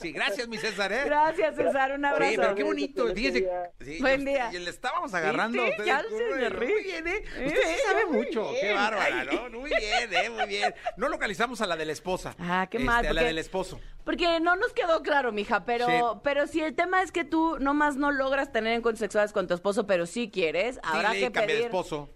[0.00, 1.02] sí, gracias, mi César, ¿eh?
[1.04, 1.92] Gracias, César.
[1.92, 2.30] Un abrazo.
[2.30, 3.14] Sí, pero qué bonito.
[3.14, 3.48] Fíjese.
[3.80, 4.50] sí, Buen yo- día.
[4.52, 5.86] Y le estábamos agarrando a ustedes.
[5.86, 7.24] Ya se Muy bien, ¿eh?
[7.36, 8.50] Eh, Usted sí sabe muy mucho.
[8.52, 8.76] Qué bien.
[8.76, 9.60] bárbara, ¿no?
[9.60, 10.30] Muy bien, ¿eh?
[10.30, 10.74] Muy bien.
[10.96, 12.34] No localizamos a la de la esposa.
[12.38, 13.80] Ah, qué Este, mal, A la porque- del esposo.
[14.04, 16.20] Porque no nos quedó claro, mija, pero, Sí.
[16.22, 19.54] pero si el tema es que tú nomás no logras tener encuentros sexuales con tu
[19.54, 21.64] esposo, pero sí quieres, habrá que cambia de pedir...
[21.64, 22.10] esposo.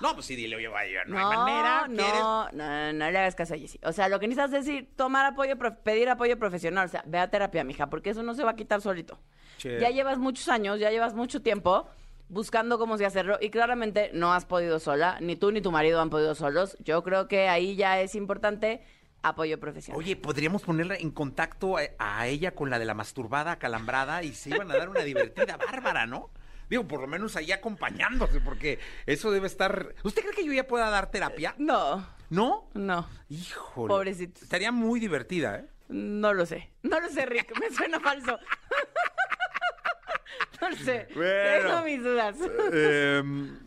[0.00, 1.86] No, pues sí, dile, oye, vaya, no, No, hay manera.
[1.88, 2.20] no, ¿quieres?
[2.20, 3.78] no, no, no le hagas caso a Jessy.
[3.84, 6.86] O sea, lo que necesitas es decir, tomar apoyo, prof- pedir apoyo profesional.
[6.86, 9.18] O sea, ve a terapia, mija, porque eso no se va a quitar solito.
[9.62, 11.88] Ya llevas muchos años, ya llevas mucho tiempo
[12.28, 16.00] buscando cómo se hacerlo y claramente no has podido sola, ni tú ni tu marido
[16.00, 16.76] han podido solos.
[16.80, 18.82] Yo creo que ahí ya es importante
[19.22, 19.98] apoyo profesional.
[19.98, 24.32] Oye, podríamos ponerla en contacto a, a ella con la de la masturbada acalambrada y
[24.32, 26.30] se iban a dar una divertida bárbara, ¿no?
[26.68, 29.94] Digo, por lo menos ahí acompañándose, porque eso debe estar.
[30.02, 31.54] ¿Usted cree que yo ya pueda dar terapia?
[31.58, 32.68] No, ¿No?
[32.74, 33.08] no.
[33.28, 33.88] Híjole.
[33.88, 34.40] Pobrecito.
[34.42, 35.64] Estaría muy divertida, ¿eh?
[35.88, 36.70] No lo sé.
[36.82, 37.58] No lo sé, Rick.
[37.60, 38.38] Me suena falso.
[40.60, 41.08] no lo sé.
[41.14, 41.68] Bueno.
[41.68, 42.36] Tengo mis dudas.
[42.72, 43.58] Em,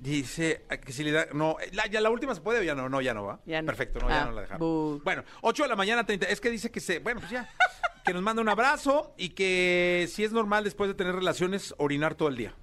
[0.00, 1.26] dice que si le da.
[1.34, 3.40] No, la, ya la última se puede o ya no, no, ya no va.
[3.44, 3.66] Ya no.
[3.66, 4.60] Perfecto, no, ya Ah, no la dejamos.
[4.60, 5.00] bu.
[5.04, 6.26] Bueno, 8 de la mañana, 30.
[6.26, 7.00] Es que dice que se.
[7.00, 7.48] Bueno, pues ya.
[8.04, 12.14] que nos manda un abrazo y que si es normal después de tener relaciones, orinar
[12.14, 12.54] todo el día.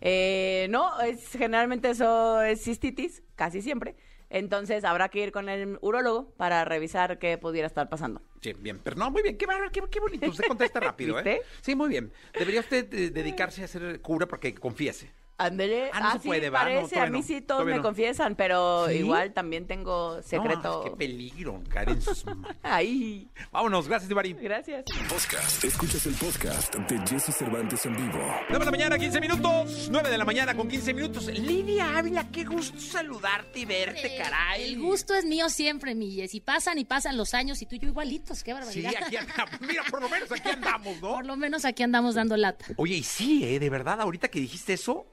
[0.00, 3.94] Eh, no, es, generalmente eso es cistitis, casi siempre.
[4.32, 8.22] Entonces habrá que ir con el urólogo para revisar qué pudiera estar pasando.
[8.40, 8.80] Sí, bien.
[8.82, 9.36] Pero no, muy bien.
[9.36, 10.26] Qué, qué, qué bonito.
[10.26, 11.42] Usted contesta rápido, ¿eh?
[11.60, 12.10] Sí, muy bien.
[12.32, 15.12] Debería usted eh, dedicarse a hacer cura porque confiese.
[15.46, 15.90] Ándele.
[15.92, 16.98] Ah, no se sí, puede, parece.
[17.00, 17.82] a mí no, sí todos todavía me no.
[17.82, 18.94] confiesan, pero ¿Sí?
[18.96, 20.62] igual también tengo secreto.
[20.62, 22.46] No, qué peligro, caer en sus manos.
[22.62, 23.28] Ahí.
[23.50, 24.38] Vámonos, gracias, Divarín.
[24.40, 24.84] Gracias.
[25.08, 25.64] Podcast.
[25.64, 28.18] Escuchas el podcast de Jesse Cervantes en vivo.
[28.48, 29.88] 9 de la mañana, 15 minutos.
[29.90, 31.26] 9 de la mañana con 15 minutos.
[31.26, 34.72] Lidia Ávila, qué gusto saludarte y verte, caray.
[34.74, 37.78] El gusto es mío siempre, mi Y pasan y pasan los años y tú y
[37.78, 38.92] yo igualitos, qué Sí, barbaridad.
[39.06, 39.60] aquí andamos.
[39.60, 41.14] Mira, por lo menos aquí andamos, ¿no?
[41.14, 42.66] Por lo menos aquí andamos dando lata.
[42.76, 43.58] Oye, y sí, ¿eh?
[43.58, 45.06] De verdad, ahorita que dijiste eso,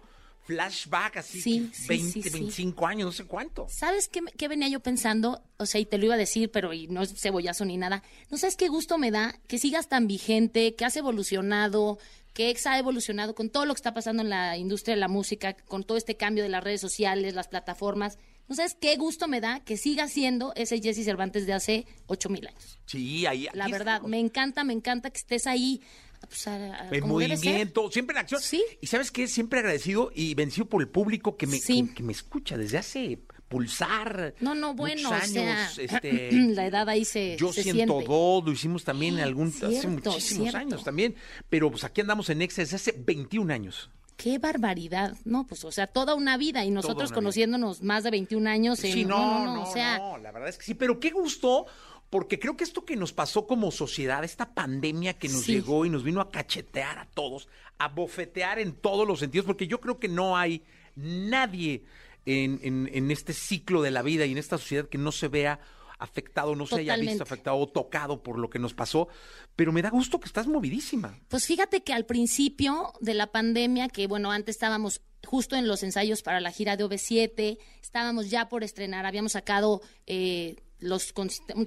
[0.50, 2.30] flashback así, Sí, sí, 20, sí, sí.
[2.32, 3.68] 25 años, no sé cuánto.
[3.70, 5.44] ¿Sabes qué, venía yo pensando?
[5.58, 8.02] O sea, y te lo iba a decir, pero y no es cebollazo ni nada.
[8.32, 12.00] ¿No sabes qué gusto me da que sigas tan vigente, que has evolucionado,
[12.34, 15.08] que Exa ha evolucionado con todo lo que está pasando en la industria de la
[15.08, 18.18] música, con todo este cambio de las redes sociales, las plataformas?
[18.48, 22.30] ¿No sabes qué gusto me da que sigas siendo ese Jesse Cervantes de hace ocho
[22.30, 22.80] mil años?
[22.88, 23.48] Sí, ahí.
[23.54, 25.82] La verdad, me encanta, me encanta que estés ahí.
[26.30, 28.39] Pues, a- a- En movimiento, siempre en acción.
[28.42, 28.63] Sí.
[28.80, 31.86] Y sabes qué, siempre agradecido y vencido por el público que me, Sí.
[31.89, 34.36] que, que me escucha desde hace pulsar.
[34.39, 38.06] No, no, bueno, o años, sea, este, la edad ahí se, Yo se siento siente.
[38.13, 40.58] dos, lo hicimos también en algún, hace muchísimos cierto.
[40.58, 41.15] años también,
[41.50, 43.89] pero pues aquí andamos en Exa desde hace 21 años.
[44.18, 45.48] Qué barbaridad, ¿no?
[45.48, 47.15] Pues, o sea, toda una vida y nosotros vida.
[47.15, 48.84] conociéndonos más de 21 años.
[48.84, 51.10] En, Sí, no, no, no, o sea, no, la verdad es que sí, pero qué
[51.12, 51.65] gusto,
[52.10, 55.54] porque creo que esto que nos pasó como sociedad, esta pandemia que nos Sí.
[55.54, 59.67] llegó y nos vino a cachetear a todos, a bofetear en todos los sentidos, porque
[59.67, 60.63] yo creo que no hay
[60.95, 61.84] nadie
[62.26, 65.28] en, en- en este ciclo de la vida y en esta sociedad que no se
[65.28, 65.60] vea
[65.98, 69.10] afectado, no se haya visto afectado o tocado por lo que nos pasó,
[69.58, 71.19] pero me da gusto que estás movidísima.
[71.28, 75.84] Pues fíjate que al principio de la pandemia, que bueno, antes estábamos justo en los
[75.84, 81.13] ensayos para la gira de OV7, estábamos ya por estrenar, habíamos sacado eh, los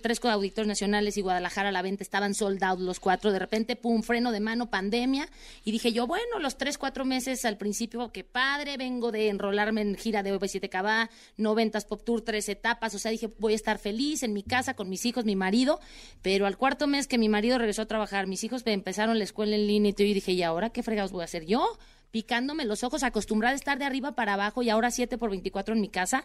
[0.01, 3.77] tres coauditores nacionales y Guadalajara a la venta, estaban sold out los cuatro, de repente,
[3.77, 5.29] pum, freno de mano, pandemia,
[5.64, 9.83] y dije yo, bueno, los tres, cuatro meses al principio, qué padre, vengo de enrolarme
[9.83, 13.57] en gira de OV7 Cabá, 90 Pop Tour, tres etapas, o sea, dije, voy a
[13.57, 15.81] estar feliz en mi casa con mis hijos, mi marido,
[16.22, 19.57] pero al cuarto mes que mi marido regresó a trabajar, mis hijos empezaron la escuela
[19.57, 21.79] en línea y dije, ¿y ahora qué fregados voy a hacer yo?
[22.12, 25.75] Picándome los ojos, acostumbrada a estar de arriba para abajo y ahora 7 por 24
[25.75, 26.25] en mi casa,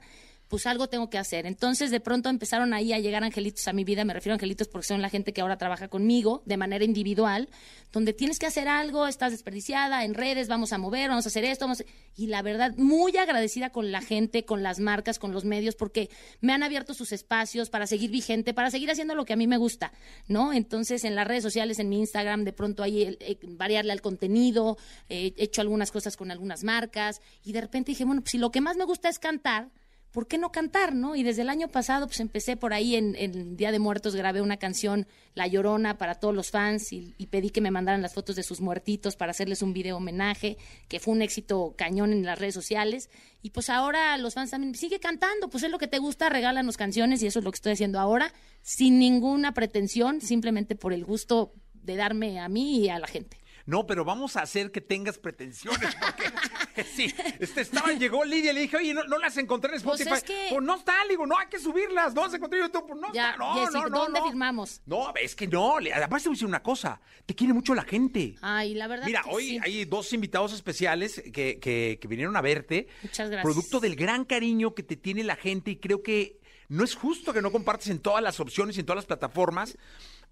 [0.50, 1.46] pues algo tengo que hacer.
[1.46, 4.68] Entonces, de pronto empezaron ahí a llegar angelitos a mi vida, me refiero a angelitos
[4.70, 7.50] porque son la gente que ahora trabaja conmigo de manera individual,
[7.92, 11.44] donde tienes que hacer algo, estás desperdiciada en redes, vamos a mover, vamos a hacer
[11.44, 15.32] esto, vamos a- y la verdad, muy agradecida con la gente, con las marcas, con
[15.34, 19.26] los medios, porque me han abierto sus espacios para seguir vigente, para seguir haciendo lo
[19.26, 19.92] que a mí me gusta,
[20.28, 20.54] ¿no?
[20.54, 24.02] Entonces, en las redes sociales, en mi Instagram, de pronto ahí eh, eh, variarle al
[24.02, 24.78] contenido,
[25.10, 28.38] eh, he hecho algunas cosas con algunas marcas, y de repente dije, bueno, pues si
[28.40, 29.70] lo que más me gusta es cantar,
[30.12, 31.16] ¿por qué no cantar, no?
[31.16, 34.42] Y desde el año pasado, pues empecé por ahí en, en Día de Muertos, grabé
[34.42, 38.16] una canción, La Llorona, para todos los fans y, y pedí que me mandaran las
[38.16, 42.26] fotos de sus muertitos para hacerles un video homenaje, que fue un éxito cañón en
[42.26, 43.12] las redes sociales.
[43.44, 46.78] Y pues ahora los fans también, sigue cantando, pues es lo que te gusta, regálanos
[46.78, 51.06] canciones y eso es lo que estoy haciendo ahora, sin ninguna pretensión, simplemente por el
[51.06, 53.38] gusto de darme a mí y a la gente.
[53.68, 58.54] No, pero vamos a hacer que tengas pretensiones, porque sí, este estaba, llegó Lidia y
[58.56, 60.18] le dije, oye, no, no las encontré en Pues Spotify.
[60.18, 62.66] es que- Pues no está, le digo, no, hay que subirlas, no las encontré en
[62.68, 64.26] YouTube, pues no Ya, está, no, no, no, ¿dónde no.
[64.28, 64.82] firmamos?
[64.86, 67.84] No, es que no, además te voy a decir una cosa, te quiere mucho la
[67.84, 68.36] gente.
[68.42, 69.60] Ay, la verdad Mira, que hoy sí.
[69.62, 72.88] hay dos invitados especiales que, que- que vinieron a verte.
[73.04, 73.44] Muchas gracias.
[73.54, 77.34] Producto del gran cariño que te tiene la gente y creo que no es justo
[77.34, 79.78] que no compartas en todas las opciones y en todas las plataformas,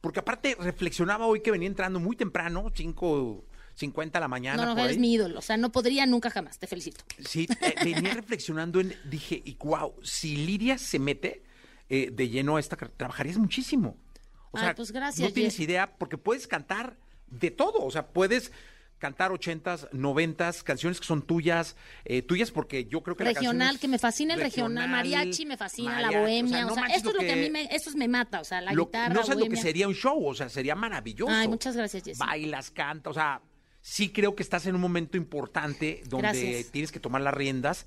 [0.06, 4.62] porque aparte reflexionaba hoy que venía entrando muy temprano, 5.50 de la mañana.
[4.62, 5.00] No, no, por eres ahí.
[5.00, 7.04] mi ídolo, o sea, no podría nunca jamás, te felicito.
[7.28, 11.42] Sí, eh, venía reflexionando en, dije, y wow, si Lidia se mete
[11.90, 13.98] eh, de lleno a esta carrera, trabajarías muchísimo.
[14.52, 15.64] O sea, pues gracias, no tienes Jess.
[15.64, 18.52] idea, porque puedes cantar de todo, o sea, puedes
[19.06, 23.54] cantar ochentas, noventas, canciones que son tuyas, eh, tuyas porque yo creo que la canción
[23.54, 24.90] regional, que me fascina el regional, regional,
[25.22, 27.64] mariachi me fascina, la bohemia, o no sea, esto es lo que a mí me,
[27.72, 29.94] esto es me mata, o sea, la lo- guitarra, no sabes lo que sería un
[29.94, 31.32] show, o sea, sería maravilloso.
[31.32, 32.20] Ay, muchas gracias, Jessy.
[32.20, 33.42] Bailas, cantas, o sea,
[33.80, 36.72] sí creo que estás en un momento importante donde Gracias.
[36.72, 37.86] tienes que tomar las riendas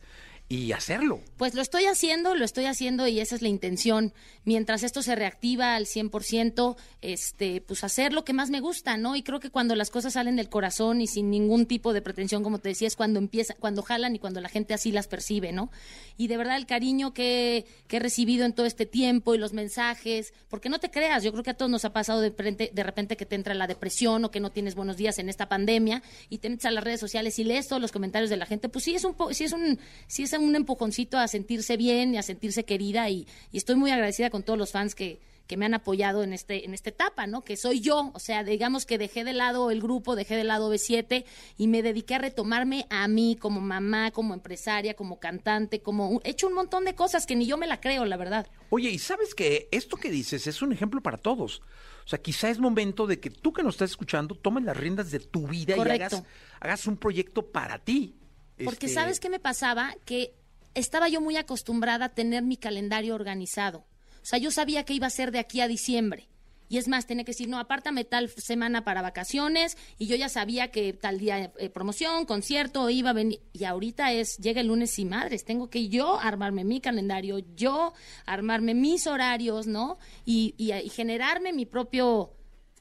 [0.48, 1.20] y hacerlo.
[1.36, 4.14] Pues lo estoy haciendo, lo estoy haciendo y esa es la intención.
[4.44, 9.14] Mientras esto se reactiva al 100%, este, pues hacer lo que más me gusta, ¿no?
[9.14, 12.42] Y creo que cuando las cosas salen del corazón y sin ningún tipo de pretensión,
[12.42, 15.52] como te decía, es cuando empieza, cuando jalan y cuando la gente así las percibe,
[15.52, 15.70] ¿no?
[16.16, 19.52] Y de verdad el cariño que, que he recibido en todo este tiempo y los
[19.52, 22.70] mensajes, porque no te creas, yo creo que a todos nos ha pasado de repente,
[22.72, 25.50] de repente que te entra la depresión o que no tienes buenos días en esta
[25.50, 28.46] pandemia y te metes a las redes sociales y lees todos los comentarios de la
[28.46, 32.14] gente, pues sí es un sí es un sí es un empujoncito a sentirse bien
[32.14, 35.56] y a sentirse querida y, y estoy muy agradecida con todos los fans que que
[35.56, 37.42] me han apoyado en este en esta etapa, ¿no?
[37.42, 40.72] Que soy yo, o sea, digamos que dejé de lado el grupo, dejé de lado
[40.72, 41.24] B7
[41.56, 46.30] y me dediqué a retomarme a mí como mamá, como empresaria, como cantante, como he
[46.30, 48.46] hecho un montón de cosas que ni yo me la creo, la verdad.
[48.68, 51.62] Oye, y sabes que esto que dices es un ejemplo para todos.
[52.04, 55.10] O sea, quizá es momento de que tú que nos estás escuchando tomes las riendas
[55.10, 56.22] de tu vida y hagas,
[56.60, 58.17] hagas un proyecto para ti.
[58.64, 59.94] Porque Este, sabes qué me pasaba?
[60.04, 60.34] Que
[60.74, 63.86] estaba yo muy acostumbrada a tener mi calendario organizado.
[64.22, 66.28] O sea, yo sabía que iba a ser de aquí a diciembre.
[66.70, 69.78] Y es más, tenía que decir, no, apártame tal semana para vacaciones.
[69.96, 73.40] Y yo ya sabía que tal día eh, promoción, concierto, iba a venir.
[73.54, 77.94] Y ahorita es, llega el lunes y madres, tengo que yo armarme mi calendario, yo
[78.26, 79.96] armarme mis horarios, ¿no?
[80.26, 82.34] Y, y- y generarme mi propio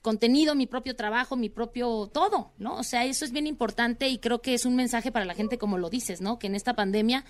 [0.07, 2.77] contenido, mi propio trabajo, mi propio todo, ¿no?
[2.77, 5.57] O sea, eso es bien importante y creo que es un mensaje para la gente,
[5.57, 6.39] como lo dices, ¿no?
[6.39, 7.25] Que en esta pandemia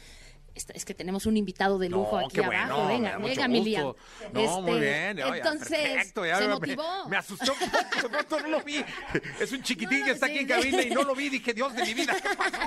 [0.74, 2.84] es que tenemos un invitado de lujo No, aquí abajo.
[2.84, 3.98] bueno, me venga, mucho venga, gusto.
[4.34, 5.24] No, muy Este, bien.
[5.24, 7.08] oye, entonces, perfecto, ya se me- motivó.
[7.10, 8.84] Me, un poco, de pronto no lo vi.
[9.40, 11.30] Es un chiquitín No, que está aquí en cabina y no lo vi.
[11.30, 12.58] Dije, Dios de mi vida, ¿qué pasó?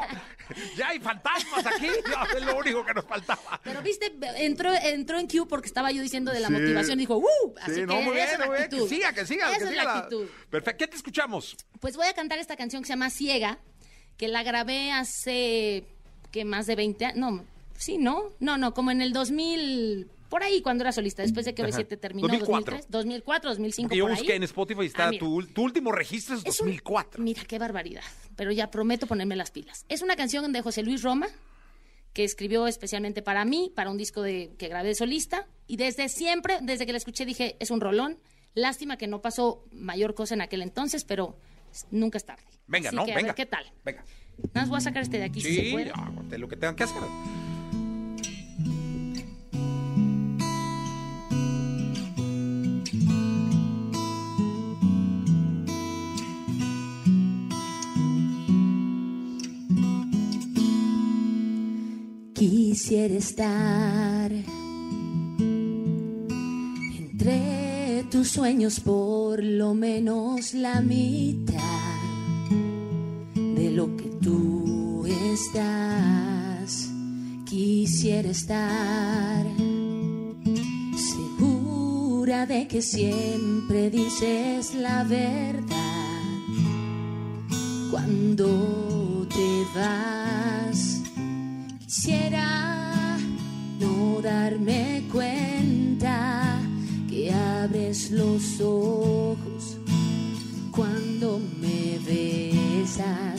[0.76, 1.88] Ya hay fantasmas aquí.
[2.36, 3.60] Es lo único que nos faltaba.
[3.62, 6.52] Pero viste, entró, entró en Q porque estaba yo diciendo de la Sí.
[6.54, 7.54] motivación dijo, ¡uh!
[7.60, 8.64] Así Sí, que no, muy bien, esa es la muy bien.
[8.64, 8.88] actitud.
[8.88, 9.48] Que siga, que siga.
[9.50, 10.26] Esa que es siga la actitud.
[10.50, 10.78] Perfecto.
[10.78, 11.56] ¿Qué te escuchamos?
[11.80, 13.58] Pues voy a cantar esta canción que se llama Ciega,
[14.16, 15.84] que la grabé hace,
[16.30, 17.44] que más de 20 años, no,
[17.80, 18.24] sí, ¿no?
[18.38, 21.70] No, no, como en el 2000, por ahí cuando era solista, después de que Ajá.
[21.72, 22.76] B7 terminó, 2004.
[22.76, 24.36] 2003, 2004, 2005, Porque yo por busqué ahí.
[24.36, 25.20] en Spotify y está Ah, mira.
[25.20, 27.22] tu, tu último registro es, Es un- 2004.
[27.22, 28.02] Mira, qué barbaridad.
[28.36, 29.84] Pero ya prometo ponerme las pilas.
[29.88, 31.26] Es una canción de José Luis Roma,
[32.12, 35.46] que escribió especialmente para mí, para un disco de, que grabé de solista.
[35.66, 38.18] Y desde siempre, desde que la escuché, dije, es un rolón.
[38.54, 41.36] Lástima que no pasó mayor cosa en aquel entonces, pero
[41.92, 42.42] nunca es tarde.
[42.66, 43.04] Venga, Así ¿no?
[43.04, 43.28] que, a Venga.
[43.28, 43.64] ver, ¿qué tal?
[43.84, 44.04] Venga.
[44.42, 45.92] Nada más voy a sacar este de aquí si se Sí, puede.
[45.94, 47.00] ah, de lo que tengan que hacer.
[62.40, 64.32] Quisiera estar
[66.98, 71.60] entre tus sueños por lo menos la mitad
[73.34, 76.88] de lo que tú estás.
[77.44, 79.44] Quisiera estar
[80.96, 85.66] segura de que siempre dices la verdad
[87.90, 88.99] cuando
[98.10, 99.76] los ojos
[100.72, 103.29] cuando me besas.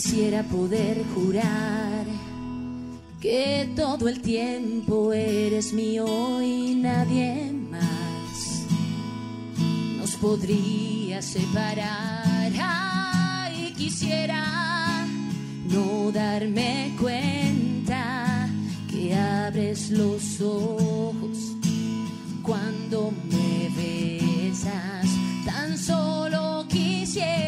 [0.00, 2.06] Quisiera poder jurar
[3.20, 8.62] que todo el tiempo eres mío y nadie más
[9.96, 12.52] nos podría separar.
[12.60, 15.04] Ay, quisiera
[15.68, 18.48] no darme cuenta
[18.88, 21.56] que abres los ojos
[22.44, 25.08] cuando me besas.
[25.44, 27.47] Tan solo quisiera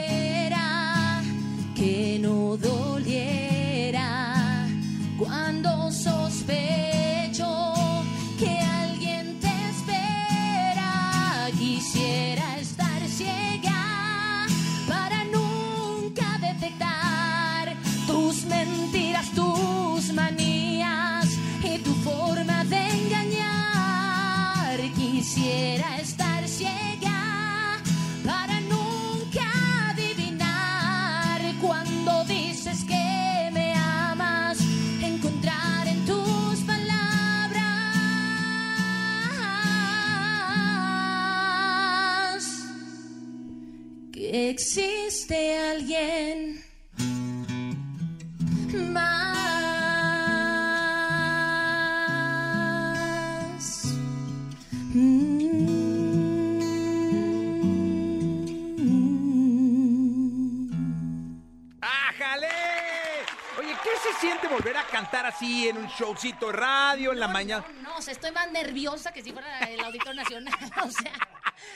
[65.40, 67.64] así en un showcito de radio en la mañana?
[67.82, 70.54] No, o sea, estoy más nerviosa que si fuera el Auditor Nacional.
[70.84, 71.12] O sea,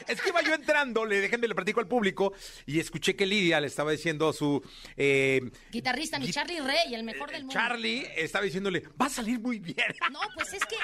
[0.07, 2.33] Es que iba yo entrando, le déjenme le platico al público
[2.67, 4.63] y escuché que Lidia le estaba diciendo a su
[4.97, 7.55] eh, guitarrista, mi Charlie Rey, el mejor del mundo.
[7.55, 9.95] Charlie, estaba diciéndole, va a salir muy bien.
[10.13, 10.77] No, pues es que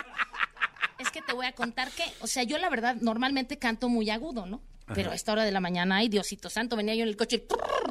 [0.98, 4.10] es que te voy a contar que, o sea, yo la verdad normalmente canto muy
[4.10, 4.60] agudo, ¿no?
[4.92, 7.46] Pero a esta hora de la mañana, ay, Diosito Santo, venía yo en el coche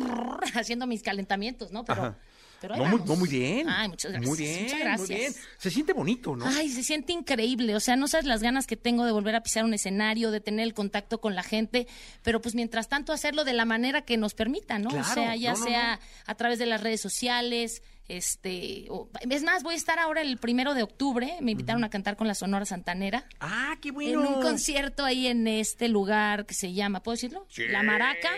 [0.54, 1.86] haciendo mis calentamientos, ¿no?
[1.86, 2.18] Pero Ajá.
[2.62, 3.08] Pero No, muy, vamos.
[3.08, 3.68] no, muy bien.
[3.70, 4.28] Ay, muchas gracias.
[4.30, 5.10] Muy bien, muchas muy gracias.
[5.20, 5.34] bien.
[5.58, 6.46] Se siente bonito, ¿no?
[6.46, 7.76] Ay, se siente increíble.
[7.76, 10.42] O sea, no sabes las ganas que tengo de volver a pisar un escenario, de
[10.42, 11.88] tener el contacto con la gente,
[12.24, 14.90] pero pues mientras tanto hacerlo de la manera que nos permita, ¿no?
[14.90, 17.82] Claro, o sea, ya no, no, sea a través de las redes sociales.
[18.08, 18.88] Este,
[19.30, 21.38] es más, voy a estar ahora el primero de octubre.
[21.42, 23.26] Me invitaron a cantar con la Sonora Santanera.
[23.40, 24.28] Ah, qué En bueno.
[24.38, 27.46] un concierto ahí en este lugar que se llama, ¿puedo decirlo?
[27.50, 28.30] Sí, La Maraca.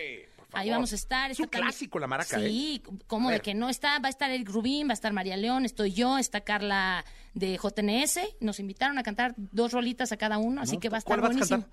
[0.51, 0.61] Favor.
[0.63, 1.31] Ahí vamos a estar.
[1.31, 2.47] Es un clásico, La Maraca, ¿eh?
[2.47, 3.99] Sí, como de que no está.
[3.99, 7.57] Va a estar Eric Rubín, va a estar María León, estoy yo, está Carla de
[7.57, 8.19] JNS.
[8.39, 11.19] Nos invitaron a cantar dos rolitas a cada uno, así No, que va a ¿cuál
[11.19, 11.65] estar buenísimo.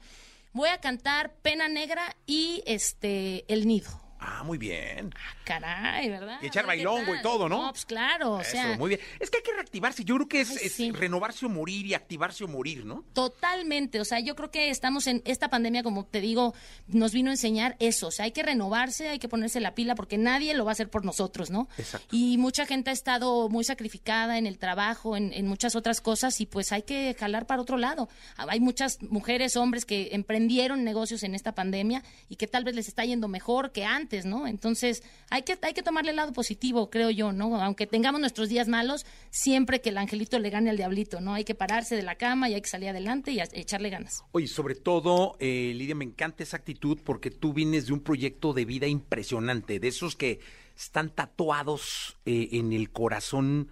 [0.53, 4.08] Voy a cantar Pena Negra y este El Nido.
[4.21, 5.15] Ah, muy bien.
[5.45, 6.39] Caray, ¿verdad?
[6.43, 7.63] Y echar bailongo y todo, ¿no?
[7.67, 8.77] No, pues claro, o Eso, sea.
[8.77, 9.01] muy bien.
[9.21, 10.05] Es que hay que reactivarse.
[10.05, 10.91] Yo creo que es, Ay, es sí.
[10.91, 13.05] renovarse o morir y activarse o morir, ¿no?
[13.13, 16.55] Totalmente, o sea, yo creo que estamos en esta pandemia, como te digo,
[16.87, 19.95] nos vino a enseñar eso, o sea, hay que renovarse, hay que ponerse la pila
[19.95, 21.69] porque nadie lo va a hacer por nosotros, ¿no?
[21.79, 22.09] Exacto.
[22.17, 26.41] Y mucha gente ha estado muy sacrificada en el trabajo, en, en muchas otras cosas
[26.41, 28.09] y pues hay que jalar para otro lado.
[28.37, 32.89] Hay muchas mujeres, hombres que emprendieron negocios en esta pandemia y que tal vez les
[32.89, 34.47] está yendo mejor que antes, ¿no?
[34.47, 37.61] Entonces, hay que, hay que tomarle el lado positivo, creo yo, ¿no?
[37.63, 41.35] Aunque tengamos nuestros días malos, siempre que el angelito le gane al diablito, ¿no?
[41.35, 44.23] Hay que pararse de la cama y hay que salir adelante y a- echarle ganas.
[44.33, 48.53] Oye, sobre todo, eh, Lidia, me encanta esa actitud porque tú vienes de un proyecto
[48.53, 50.41] de vida impresionante, de esos que
[50.77, 53.69] están tatuados eh, en el corazón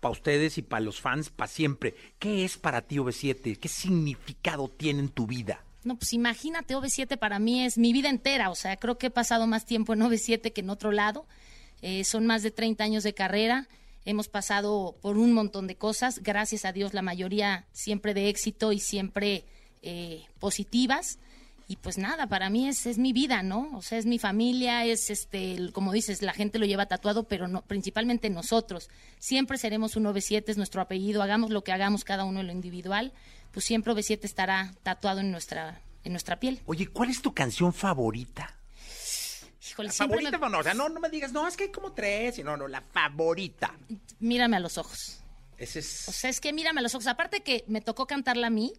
[0.00, 1.94] para ustedes y para los fans para siempre.
[2.18, 3.58] ¿Qué es para ti OV7?
[3.58, 5.64] ¿Qué significado tiene en tu vida?
[5.86, 9.10] No, pues imagínate, OV7 para mí es mi vida entera, o sea, creo que he
[9.10, 11.26] pasado más tiempo en OV7 que en otro lado.
[11.80, 13.68] Eh, son más de 30 años de carrera,
[14.04, 18.72] hemos pasado por un montón de cosas, gracias a Dios la mayoría siempre de éxito
[18.72, 19.44] y siempre
[19.82, 21.20] eh, positivas.
[21.68, 23.70] Y pues nada, para mí es, es mi vida, ¿no?
[23.76, 27.46] O sea, es mi familia, es este, como dices, la gente lo lleva tatuado, pero
[27.46, 28.88] no, principalmente nosotros.
[29.20, 32.52] Siempre seremos un OV7, es nuestro apellido, hagamos lo que hagamos cada uno en lo
[32.52, 33.12] individual,
[33.56, 36.60] pues siempre OV7 estará tatuado en nuestra, en nuestra piel.
[36.66, 38.54] Oye, ¿cuál es tu canción favorita?
[39.66, 41.70] Híjole, La favorita, me- no, o sea, no, no me digas, no, es que hay
[41.72, 43.74] como tres, y no, no, la favorita.
[44.18, 45.20] mírame a los ojos.
[45.56, 46.06] Ese es...
[46.06, 47.06] O sea, es que mírame a los ojos.
[47.06, 48.74] Aparte que me tocó cantarla a mí,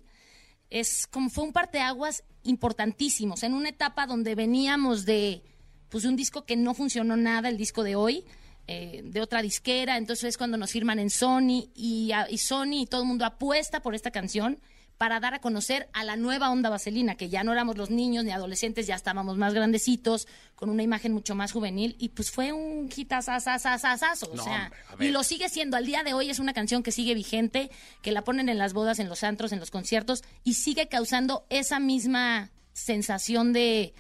[0.69, 3.33] es como fue un parteaguas importantísimo.
[3.33, 5.41] O sea, en una etapa donde veníamos de,
[5.89, 8.25] pues, de un disco que no funcionó nada, el disco de hoy,
[8.67, 9.97] eh, de otra disquera.
[9.97, 13.25] Entonces es cuando nos firman en Sony y, a- y Sony y todo el mundo
[13.25, 14.59] apuesta por esta canción
[14.97, 18.25] para dar a conocer a la nueva onda vaselina, que ya no éramos los niños
[18.25, 22.51] ni adolescentes, ya estábamos más grandecitos, con una imagen mucho más juvenil, y pues fue
[22.51, 25.77] un hitazazazazazazo, o No, sea, hombre, y lo sigue siendo.
[25.77, 27.69] Al día de hoy es una canción que sigue vigente,
[28.01, 31.45] que la ponen en las bodas, en los antros, en los conciertos y sigue causando
[31.51, 33.93] esa misma sensación de,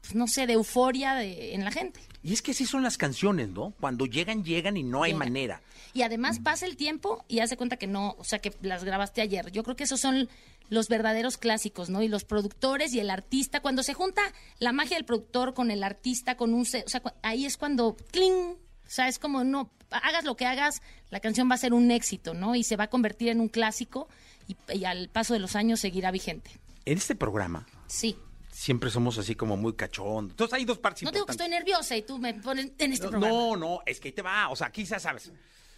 [0.00, 2.00] pues, no sé, de euforia de- en la gente.
[2.22, 3.72] Y es que así son las canciones, ¿no?
[3.80, 5.62] Cuando llegan, llegan y no hay manera.
[5.94, 9.20] Y además pasa el tiempo y hace cuenta que no, o sea, que las grabaste
[9.20, 9.50] ayer.
[9.52, 10.28] Yo creo que esos son
[10.68, 12.02] los verdaderos clásicos, ¿no?
[12.02, 14.22] Y los productores y el artista, cuando se junta
[14.58, 16.62] la magia del productor con el artista, con un...
[16.62, 17.96] O sea, ahí es cuando...
[18.10, 18.32] ¡Cling!
[18.34, 21.90] O sea, es como, no, hagas lo que hagas, la canción va a ser un
[21.90, 22.54] éxito, ¿no?
[22.54, 24.08] Y se va a convertir en un clásico
[24.46, 26.50] y, y al paso de los años seguirá vigente.
[26.84, 28.16] En este programa Sí.
[28.58, 30.32] Siempre somos así como muy cachondos.
[30.32, 33.04] Entonces hay dos partes No digo que estoy nerviosa y tú me pones en este
[33.06, 33.34] No, programa.
[33.36, 34.48] No, no, es que ahí te va.
[34.48, 35.30] O sea, quizás sabes.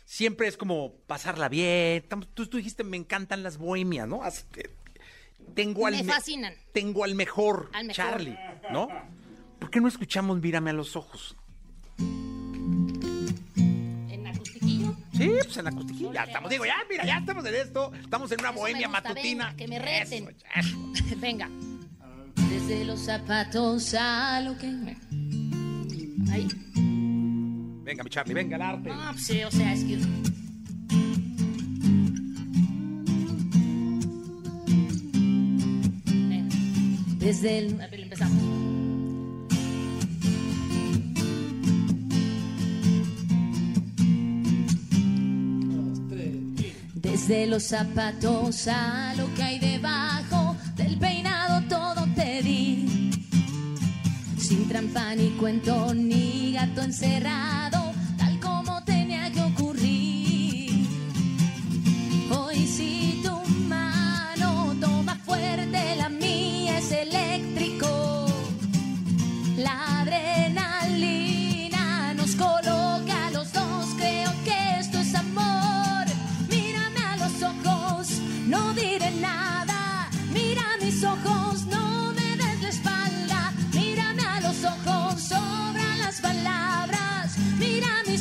[0.06, 2.04] Siempre es como pasarla bien.
[2.34, 4.22] Tú, tú dijiste, me encantan las bohemias, ¿no?
[4.22, 4.70] Así que
[5.54, 6.54] tengo al Me me- fascinan.
[6.72, 7.94] Tengo al mejor, Al mejor.
[8.04, 8.38] Charlie,
[8.72, 8.88] ¿no?
[9.58, 11.36] ¿Por qué no escuchamos Mírame a los ojos?
[14.08, 14.96] En acustiquillo.
[15.16, 16.12] Sí, pues en acústica.
[16.14, 17.92] Ya estamos, digo, ya, mira, ya estamos en esto.
[17.94, 19.44] Estamos en una Eso bohemia gusta, matutina.
[19.50, 20.28] venga, que me reten.
[20.56, 21.16] Eso, eso.
[21.18, 21.48] Venga.
[22.48, 24.66] Desde los zapatos a lo que...
[26.30, 26.48] Ahí.
[27.84, 28.88] Venga, mi Charlie, venga el arte.
[28.88, 29.96] No, pues sí, o sea, es que...
[36.06, 36.56] Venga.
[37.18, 37.80] Desde el...
[37.80, 38.42] A ver, empezamos.
[46.94, 51.29] Desde los zapatos a lo que hay debajo del peinado
[55.16, 57.79] Ni cuento ni gato encerrado,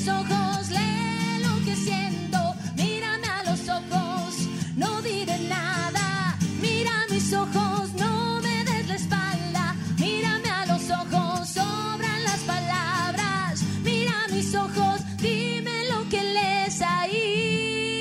[0.07, 4.35] ojos, lee lo que siento, mírame a los ojos,
[4.75, 11.49] no diré nada, mira mis ojos, no me des la espalda, mírame a los ojos,
[11.49, 17.97] sobran las palabras, mira mis ojos, dime lo que lees ahí.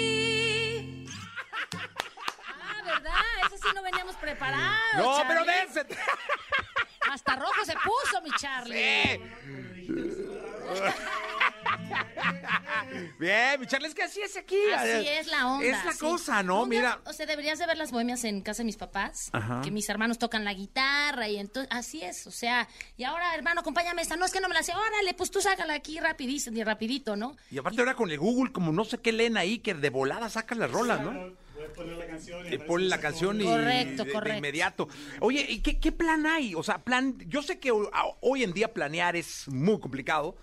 [2.49, 3.13] Ah, ¿verdad?
[3.47, 4.97] Eso sí no veníamos preparados.
[4.97, 5.87] No, pero dense.
[7.11, 9.21] Hasta rojo se puso, mi Charlie.
[9.87, 10.29] Sí.
[13.19, 14.57] Bien, mi Charlie, es que así es aquí.
[14.77, 15.67] Así es la onda.
[15.67, 15.99] Es la sí.
[15.99, 16.67] cosa, ¿no?
[16.67, 17.01] Mira.
[17.07, 19.31] O sea, deberías de ver las bohemias en casa de mis papás.
[19.33, 19.61] Ajá.
[19.63, 22.27] Que mis hermanos tocan la guitarra y entonces, así es.
[22.27, 24.17] O sea, y ahora, hermano, acompáñame esta.
[24.17, 24.73] No es que no me la sé.
[24.75, 27.37] Órale, pues tú sácala aquí rapidísimo, ni rapidito, ¿no?
[27.51, 30.29] Y aparte ahora con el Google, como no sé qué leen ahí, que de volada
[30.29, 31.13] sacan las rolas, ¿no?
[31.13, 31.69] Le
[32.61, 34.89] ponen la canción y Correcto, de- de, inmediato.
[35.21, 36.55] Oye, ¿y qué, qué plan hay?
[36.55, 40.37] O sea, plan, yo sé que hoy en día planear es muy complicado,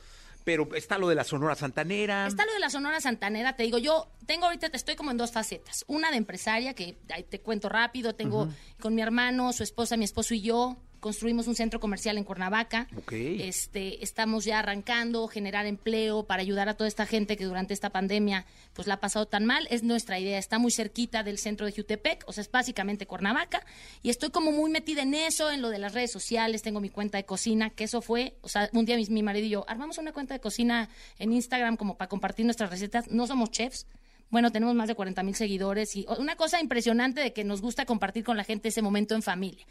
[0.46, 2.28] pero está lo de la Sonora Santanera.
[2.28, 5.32] Está lo de la Sonora Santanera, te digo, yo tengo ahorita, estoy como en dos
[5.32, 5.84] facetas.
[5.88, 8.48] Una de empresaria, que ahí te cuento rápido, tengo
[8.80, 12.88] con mi hermano, su esposa, mi esposo y yo, construimos un centro comercial en Cuernavaca.
[13.12, 17.90] Este, estamos ya arrancando, generar empleo para ayudar a toda esta gente que durante esta
[17.90, 19.68] pandemia pues la ha pasado tan mal.
[19.70, 23.66] Es nuestra idea, está muy cerquita del centro de Jutepec, o sea, es básicamente Cuernavaca.
[24.04, 26.90] Y estoy como muy metida en eso, en lo de las redes sociales, tengo mi
[26.90, 29.66] cuenta de cocina, que eso fue, o sea, un día mi, mi marido y yo
[29.68, 30.90] armamos una cuenta de cocina
[31.20, 33.10] en Instagram como para compartir nuestras recetas.
[33.10, 33.86] No somos chefs.
[34.30, 37.86] Bueno, tenemos más de 40 mil seguidores y una cosa impresionante de que nos gusta
[37.86, 39.66] compartir con la gente ese momento en familia.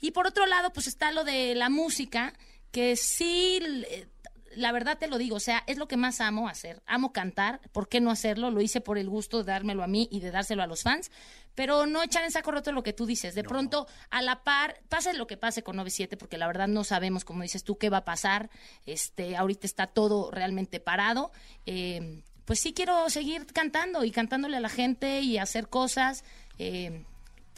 [0.00, 2.32] Y por otro lado, pues está lo de la música,
[2.70, 4.06] que sí, eh,
[4.54, 6.82] la verdad te lo digo, o sea, es lo que más amo hacer.
[6.86, 8.50] Amo cantar, ¿por qué no hacerlo?
[8.50, 11.10] Lo hice por el gusto de dármelo a mí y de dárselo a los fans,
[11.54, 13.34] pero no echar en saco roto lo que tú dices.
[13.34, 16.84] De pronto, a la par, pase lo que pase con 97, porque la verdad no
[16.84, 18.50] sabemos, como dices tú, qué va a pasar.
[18.86, 21.32] Este, ahorita está todo realmente parado.
[21.66, 26.24] Eh, pues sí quiero seguir cantando y cantándole a la gente y hacer cosas.
[26.58, 27.04] Eh,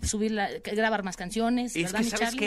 [0.02, 2.38] subir la- grabar más canciones, Es ¿verdad, que, ¿sabes Charlie?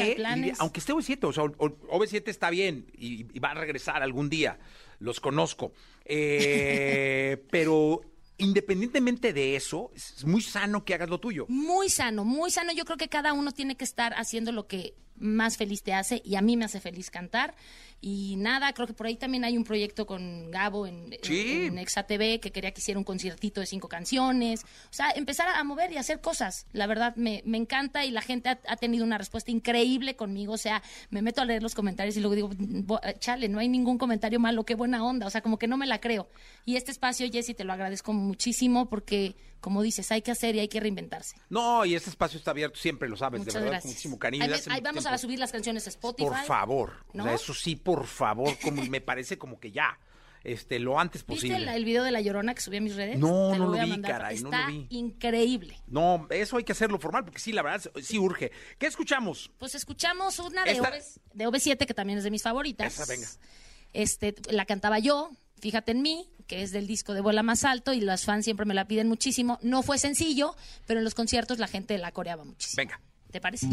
[0.51, 0.53] Qué?
[0.59, 4.01] Aunque esté OV7, o sea, o- o- OV7 está bien y, y va a regresar
[4.03, 4.59] algún día,
[4.99, 5.71] los conozco.
[6.05, 8.01] Eh, pero
[8.37, 11.45] independientemente de eso, es muy sano que hagas lo tuyo.
[11.49, 12.71] Muy sano, muy sano.
[12.73, 16.21] Yo creo que cada uno tiene que estar haciendo lo que más feliz te hace
[16.25, 17.55] y a mí me hace feliz cantar.
[18.05, 21.67] Y nada, creo que por ahí también hay un proyecto con Gabo en, Sí.
[21.67, 24.63] en Exa TV que quería que hiciera un conciertito de cinco canciones.
[24.63, 26.65] O sea, empezar a mover y hacer cosas.
[26.73, 30.51] La verdad me, me encanta y la gente ha, ha tenido una respuesta increíble conmigo.
[30.51, 33.69] O sea, me meto a leer los comentarios y luego digo, "Bo- chale, no hay
[33.69, 35.25] ningún comentario malo, qué buena onda.
[35.25, 36.27] O sea, como que no me la creo.
[36.65, 40.59] Y este espacio, Jessy, te lo agradezco muchísimo porque, como dices, hay que hacer y
[40.59, 41.37] hay que reinventarse.
[41.49, 43.83] No, y este espacio está abierto, siempre lo sabes, Muchas de verdad, gracias.
[43.83, 44.43] con muchísimo cariño.
[44.43, 45.15] Ahí, ahí vamos tiempo.
[45.15, 46.27] a subir las canciones a Spotify.
[46.27, 49.97] Por favor, o sea, eso sí, por favor, como me parece como que ya,
[50.43, 51.55] este, lo antes ¿Viste posible.
[51.71, 53.17] el, el video de La Llorona que subí a mis redes?
[53.17, 54.85] No, Te no lo vi, caray, no lo vi.
[54.89, 55.79] increíble.
[55.87, 58.51] No, eso hay que hacerlo formal, porque sí, la verdad, sí urge.
[58.77, 59.49] ¿Qué escuchamos?
[59.57, 61.01] Pues escuchamos una de, Esta- OV,
[61.35, 62.93] de OV7, que también es de mis favoritas.
[62.99, 63.27] Esa, venga.
[63.93, 65.29] Este, la cantaba yo,
[65.61, 68.65] Fíjate en mí, que es del disco de Vuela Más Alto, y los fans siempre
[68.65, 69.59] me la piden muchísimo.
[69.61, 72.77] No fue sencillo, pero en los conciertos la gente la coreaba muchísimo.
[72.77, 72.99] Venga.
[73.31, 73.67] ¿Te parece?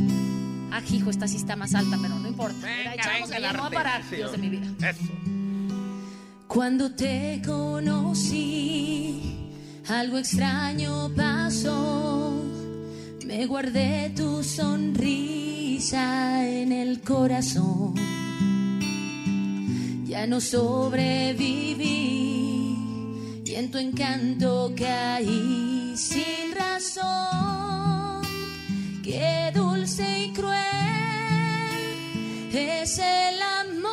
[0.73, 2.67] Ah, hijo, esta sí está más alta, pero no importa.
[2.67, 4.67] Venga, echamos venga, la no va a parar, Sí, Dios de mi vida.
[4.89, 5.01] Eso.
[6.47, 9.37] Cuando te conocí,
[9.89, 12.43] algo extraño pasó.
[13.27, 17.95] Me guardé tu sonrisa en el corazón.
[20.07, 22.50] Ya no sobreviví
[23.61, 28.23] en tu encanto caí sin razón.
[29.03, 30.57] Qué dulce y cruel
[32.53, 33.91] es el amor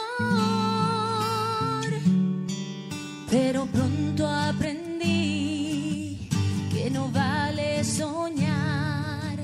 [3.30, 6.30] pero pronto aprendí
[6.72, 9.38] que no vale soñar,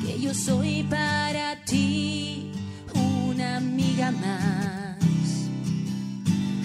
[0.00, 2.52] que yo soy para ti
[2.94, 4.96] una amiga más.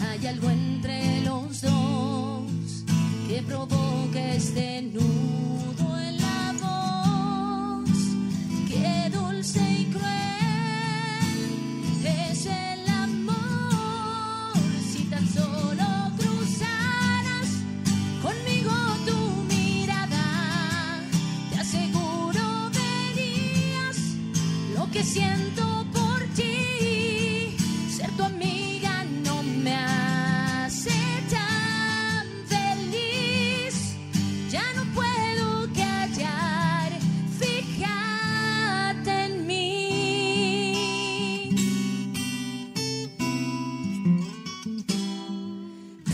[0.08, 2.31] Hay algo entre los dos
[3.32, 7.90] que provoca este nudo en la voz.
[8.68, 11.46] Qué dulce y cruel
[12.04, 14.54] es el amor.
[14.92, 17.48] Si tan solo cruzaras
[18.22, 18.74] conmigo
[19.06, 19.18] tu
[19.54, 21.00] mirada,
[21.52, 23.98] te aseguro verías
[24.76, 25.81] lo que siento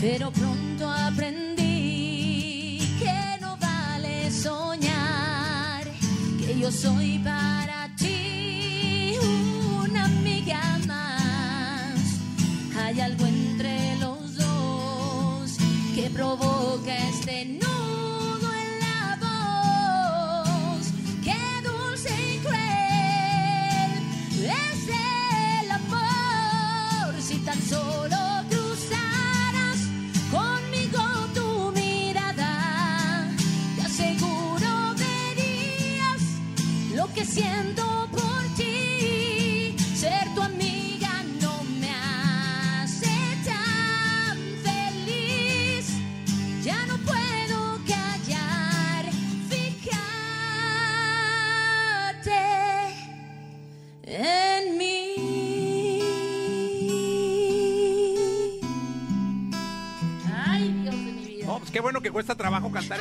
[0.00, 0.30] Pero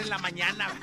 [0.07, 0.67] en la mañana.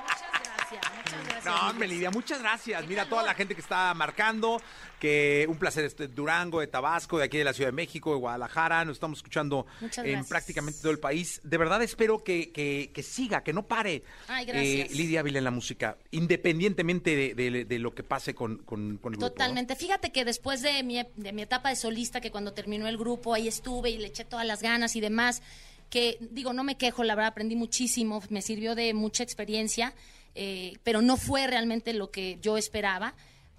[0.00, 1.44] Muchas gracias, muchas gracias.
[1.44, 2.86] No, hombre, Lidia, muchas gracias.
[2.86, 4.60] Mira, toda la gente que está marcando,
[4.98, 8.18] que un placer este Durango, de Tabasco, de aquí de la Ciudad de México, de
[8.18, 9.66] Guadalajara, nos estamos escuchando
[10.04, 11.40] en prácticamente todo el país.
[11.44, 15.44] De verdad espero que, que- que siga, que no pare Ay, eh, Lidia Ávila en
[15.44, 19.26] la música, independientemente de, de- de lo que pase con, con, con el grupo.
[19.26, 19.30] ¿no?
[19.30, 19.76] Totalmente.
[19.76, 23.34] Fíjate que después de mi, de mi etapa de solista, que cuando terminó el grupo,
[23.34, 25.42] ahí estuve y le eché todas las ganas y demás,
[25.90, 29.92] que digo, no me quejo, la verdad, aprendí muchísimo, me sirvió de mucha experiencia,
[30.34, 33.14] eh, pero no fue realmente lo que yo esperaba.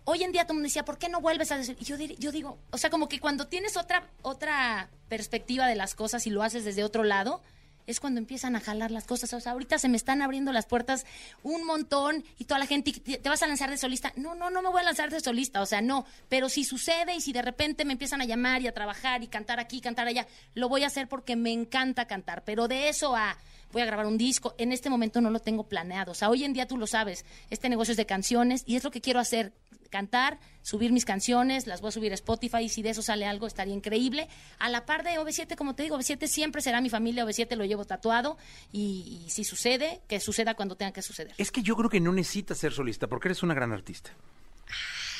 [0.05, 1.75] Hoy en día todo el mundo decía, ¿por qué no vuelves a decir?
[1.77, 5.93] Yo, dir- yo digo, o sea, como que cuando tienes otra, otra perspectiva de las
[5.93, 7.41] cosas y lo haces desde otro lado,
[7.88, 9.34] es cuando empiezan a jalar las cosas.
[9.34, 11.05] O sea, ahorita se me están abriendo las puertas
[11.43, 14.13] un montón y toda la gente, ¿te vas a lanzar de solista?
[14.15, 16.05] No, no, no me voy a lanzar de solista, o sea, no.
[16.29, 19.27] Pero si sucede y si de repente me empiezan a llamar y a trabajar y
[19.27, 22.43] cantar aquí, cantar allá, lo voy a hacer porque me encanta cantar.
[22.43, 23.38] Pero de eso a
[23.71, 26.11] voy a grabar un disco, en este momento no lo tengo planeado.
[26.11, 28.84] O sea, hoy en día tú lo sabes, este negocio es de canciones y es
[28.84, 29.53] lo que quiero hacer,
[29.92, 33.28] cantar, subir mis canciones, las voy a subir a Spotify y si de eso sale
[33.28, 34.28] algo estaría increíble.
[34.58, 37.66] A la par de OV7, como te digo, OV7 siempre será mi familia, OV7 lo
[37.66, 38.38] llevo tatuado
[38.72, 41.36] y, y si sucede, que suceda cuando tenga que suceder.
[41.38, 44.12] Es que yo creo que no necesitas ser solista porque eres una gran artista.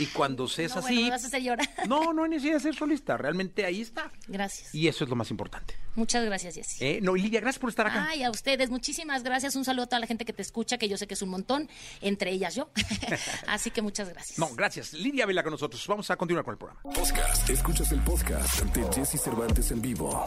[0.02, 1.70] Y cuando seas No, así, bueno, me vas a hacer llorar.
[1.88, 4.12] no, no necesitas ser solista, realmente ahí está.
[4.28, 4.74] Gracias.
[4.74, 5.76] Y eso es lo más importante.
[5.94, 6.84] Muchas gracias, Jessy.
[6.84, 7.00] ¿eh?
[7.04, 8.08] No, y Lidia, gracias por estar acá.
[8.10, 9.56] Ay, a ustedes, muchísimas gracias.
[9.56, 11.30] Un saludo a toda la gente que te escucha, que yo sé que es un
[11.30, 11.70] montón,
[12.02, 12.72] entre ellas yo.
[13.48, 14.40] Así que muchas gracias.
[14.40, 14.94] No, gracias.
[14.94, 15.86] Lidia Vela con nosotros.
[15.86, 16.82] Vamos a continuar con el programa.
[16.82, 17.48] Podcast.
[17.48, 20.24] Escuchas el podcast de Jesse Cervantes en vivo.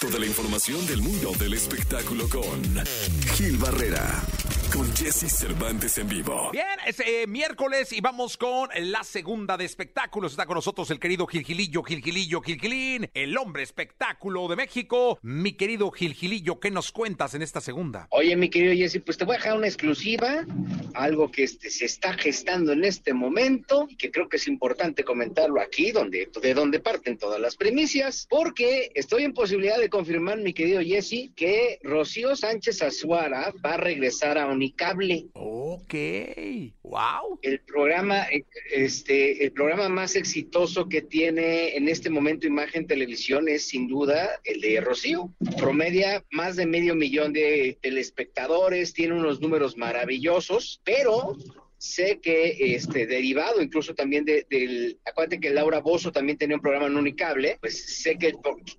[0.00, 2.84] Toda la información del mundo del espectáculo con
[3.36, 4.22] Gil Barrera.
[4.76, 6.50] Con Jesse Cervantes en vivo.
[6.52, 10.32] Bien, es eh, miércoles y vamos con la segunda de espectáculos.
[10.32, 15.18] Está con nosotros el querido Gilgilillo, Gilgilillo, Gilgilín, el hombre espectáculo de México.
[15.22, 18.06] Mi querido Gilgilillo, ¿qué nos cuentas en esta segunda?
[18.10, 20.44] Oye, mi querido Jesse, pues te voy a dejar una exclusiva,
[20.92, 25.04] algo que este, se está gestando en este momento y que creo que es importante
[25.04, 30.36] comentarlo aquí, donde, de donde parten todas las primicias, porque estoy en posibilidad de confirmar,
[30.36, 35.28] mi querido Jesse, que Rocío Sánchez Azuara va a regresar a Unicable.
[35.34, 35.94] Ok,
[36.82, 37.38] wow.
[37.42, 38.44] El programa, eh,
[38.74, 44.40] este, el programa más exitoso que tiene en este momento Imagen Televisión es sin duda
[44.42, 45.30] el de Rocío.
[45.56, 51.36] Promedia más de medio millón de telespectadores, tiene unos números maravillosos, pero
[51.86, 56.62] sé que este derivado incluso también de- del acuérdate que Laura Bozo también tenía un
[56.62, 58.32] programa en Unicable pues sé que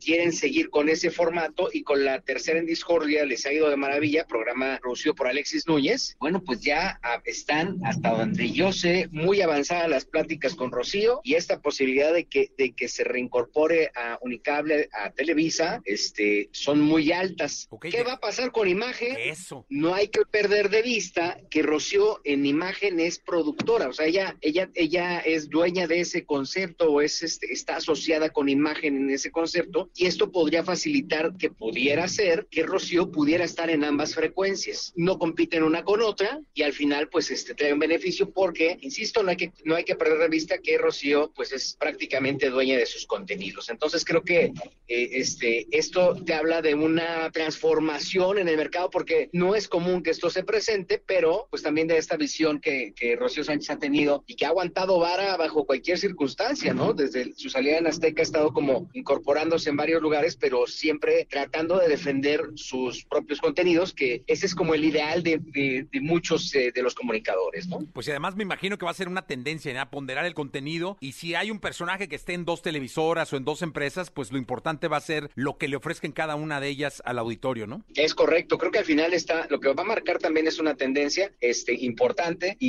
[0.03, 3.78] quieren seguir con ese formato y con la tercera en discordia les ha ido de
[3.78, 6.16] maravilla programa producido por Alexis Núñez.
[6.20, 11.22] Bueno pues ya ah, están hasta donde yo sé muy avanzadas las pláticas con Rocío
[11.24, 16.82] y esta posibilidad de que de que se reincorpore a Unicable a Televisa este son
[16.82, 17.68] muy altas.
[17.82, 19.66] Qué ya- va a pasar con imagen Eso.
[19.70, 24.38] no hay que perder de vista que Rocío en imagen es productora, o sea, ella,
[24.41, 29.10] ella, ella es dueña de ese concepto o es, este, está asociada con imagen en
[29.10, 34.16] ese concepto y esto podría facilitar que pudiera ser que Rocío pudiera estar en ambas
[34.16, 34.93] frecuencias.
[34.95, 39.24] No compiten una con otra y al final pues este trae un beneficio porque, insisto,
[39.24, 42.78] no hay que, no hay que perder de vista que Rocío pues es prácticamente dueña
[42.78, 43.70] de sus contenidos.
[43.70, 44.54] Entonces creo que
[44.88, 50.04] eh, este, esto te habla de una transformación en el mercado porque no es común
[50.04, 53.80] que esto se presente, pero pues también de esta visión que, que Rocío Sánchez ha
[53.80, 56.93] tenido y que ha aguantado vara bajo cualquier circunstancia, ¿no?
[56.93, 61.78] Desde su salida en Azteca ha estado como incorporándose en varios lugares, pero siempre tratando
[61.80, 66.53] de defender sus propios contenidos, que ese es como el ideal de, de- de muchos
[66.55, 67.80] eh, de los comunicadores, ¿no?
[67.93, 69.82] Pues y además me imagino que va a ser una tendencia ¿no?
[69.82, 73.38] a ponderar el contenido y si hay un personaje que esté en dos televisoras o
[73.38, 76.59] en dos empresas, pues lo importante va a ser lo que le ofrezcan cada una
[76.59, 77.84] de ellas al auditorio, ¿no?
[77.95, 80.75] Es correcto, creo que al final está, lo que va a marcar también es una
[80.75, 82.66] tendencia este, importante y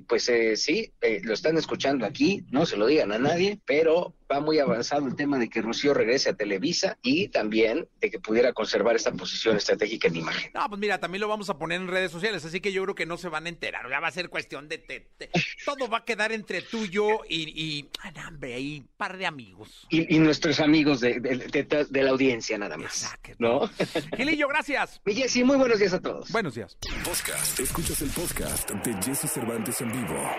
[0.00, 4.14] pues eh, sí, eh, lo están escuchando aquí, no se lo digan a nadie, pero
[4.30, 8.20] va muy avanzado el tema de que Rocío regrese a Televisa y también de que
[8.20, 10.50] pudiera conservar esta posición estratégica en imagen.
[10.54, 12.94] No, pues mira, también lo vamos a poner en redes sociales, así que yo creo
[12.94, 14.78] que no se van a enterar, ya va a ser cuestión de...
[14.78, 15.30] te- te-
[15.64, 17.48] todo va a quedar entre tú y yo y...
[17.60, 19.86] y ah, hombre, ahí par de amigos.
[19.90, 23.30] Y, y nuestros amigos de, de- de- de la audiencia nada más, Exacto.
[23.38, 23.70] ¿no?
[24.16, 25.00] Gilillo, gracias.
[25.04, 26.30] Mi Jessy, muy buenos días a todos.
[26.30, 26.76] Buenos días.
[27.04, 27.58] Podcast.
[27.58, 30.30] Escuchas el podcast de Jesse Cervantes en vivo.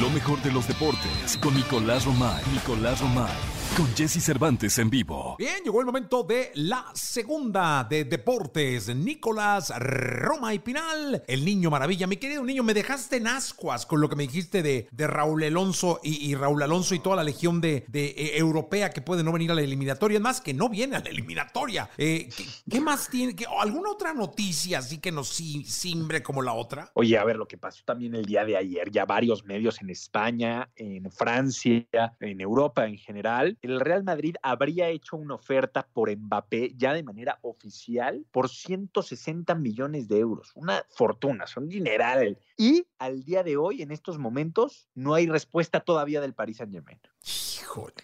[0.00, 2.42] Lo mejor de los deportes con Nicolás Romay.
[2.52, 3.55] Nicolás Romay.
[3.76, 5.36] Con Jesse Cervantes en vivo.
[5.38, 8.94] Bien, llegó el momento de la segunda de deportes.
[8.94, 12.06] Nicolás Roma y Pinal, el niño maravilla.
[12.06, 15.44] Mi querido niño, me dejaste en ascuas con lo que me dijiste de, de Raúl
[15.44, 19.50] Alonso y, Raúl Alonso y toda la legión de, eh, europea que puede no venir
[19.50, 20.16] a la eliminatoria.
[20.16, 21.90] Es más, que no viene a la eliminatoria.
[21.98, 22.30] Eh,
[22.70, 23.34] ¿qué, más tiene?
[23.60, 26.90] ¿Alguna otra noticia así que nos simbre como la otra?
[26.94, 29.90] Oye, a ver, lo que pasó también el día de ayer, ya varios medios en
[29.90, 31.84] España, en Francia,
[32.20, 37.02] en Europa en general, el Real Madrid habría hecho una oferta por Mbappé ya de
[37.02, 40.52] manera oficial por 160 millones de euros.
[40.54, 42.38] Una fortuna, son dineral.
[42.56, 46.72] Y al día de hoy, en estos momentos, no hay respuesta todavía del Paris Saint
[46.72, 46.98] Germain.
[47.24, 47.94] Híjole.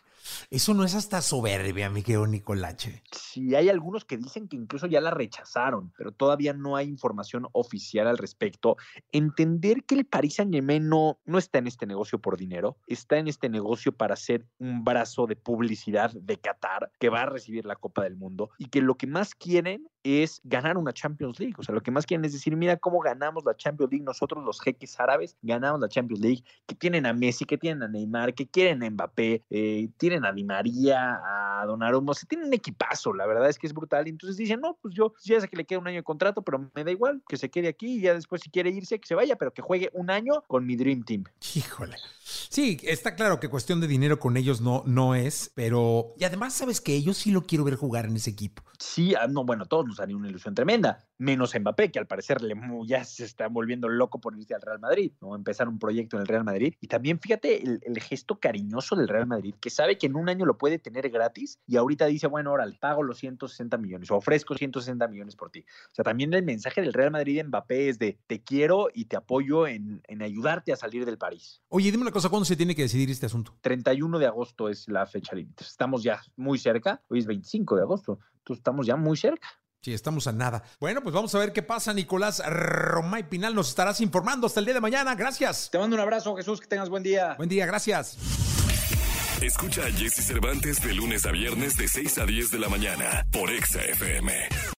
[0.50, 3.02] Eso no es hasta soberbia, mi querido Nicolache.
[3.32, 7.46] Sí, hay algunos que dicen que incluso ya la rechazaron, pero todavía no hay información
[7.52, 8.76] oficial al respecto.
[9.10, 13.48] Entender que el Paris Saint-Germain no, está en este negocio por dinero, está en este
[13.48, 18.02] negocio para ser un brazo de publicidad de Qatar que va a recibir la Copa
[18.02, 21.54] del Mundo y que lo que más quieren es ganar una Champions League.
[21.56, 24.44] O sea, lo que más quieren es decir, mira cómo ganamos la Champions League nosotros
[24.44, 28.34] los jeques árabes, ganamos la Champions League, que tienen a Messi, que tienen a Neymar,
[28.34, 33.14] que quieren a Mbappé, eh, tienen a Di María, a Donnarumma, se tienen un equipazo,
[33.22, 34.06] la verdad es que es brutal.
[34.06, 36.42] Y entonces dicen, no, pues yo ya sé que le queda un año de contrato,
[36.42, 39.06] pero me da igual, que se quede aquí y ya después si quiere irse, que
[39.06, 41.24] se vaya, pero que juegue un año con mi Dream Team.
[41.54, 41.96] Híjole.
[42.50, 46.14] Sí, está claro que cuestión de dinero con ellos no, no es, pero...
[46.18, 48.62] Y además, ¿sabes que Yo sí lo quiero ver jugar en ese equipo.
[48.78, 52.42] Sí, ah, no, bueno, todos nos haría una ilusión tremenda, menos Mbappé, que al parecer
[52.42, 52.54] le,
[52.84, 55.36] ya se está volviendo loco por irse al Real Madrid, ¿no?
[55.36, 56.74] Empezar un proyecto en el Real Madrid.
[56.80, 60.28] Y también fíjate el, el, gesto cariñoso del Real Madrid, que sabe que en un
[60.28, 64.16] año lo puede tener gratis y ahorita dice, bueno, órale, pago los 160 millones o
[64.16, 65.60] ofrezco 160 millones por ti.
[65.60, 69.04] O sea, también el mensaje del Real Madrid de Mbappé es de te quiero y
[69.04, 71.62] te apoyo en, en ayudarte a salir del París.
[71.68, 73.54] Oye, dime una cosa, ¿cuándo se tiene que decidir este asunto?
[73.60, 75.64] 31 de agosto es la fecha límite.
[75.64, 77.02] Estamos ya muy cerca.
[77.08, 78.18] Hoy es 25 de agosto.
[78.38, 79.48] Entonces estamos ya muy cerca.
[79.80, 80.62] Sí, estamos a nada.
[80.78, 83.54] Bueno, pues vamos a ver qué pasa, Nicolás Romay Pinal.
[83.54, 85.14] Nos estarás informando hasta el día de mañana.
[85.16, 85.70] Gracias.
[85.72, 86.60] Te mando un abrazo, Jesús.
[86.60, 87.34] Que tengas buen día.
[87.36, 88.16] Buen día, gracias.
[89.42, 93.26] Escucha a Jesse Cervantes de lunes a viernes de 6 a 10 de la mañana
[93.32, 94.72] por Exa FM.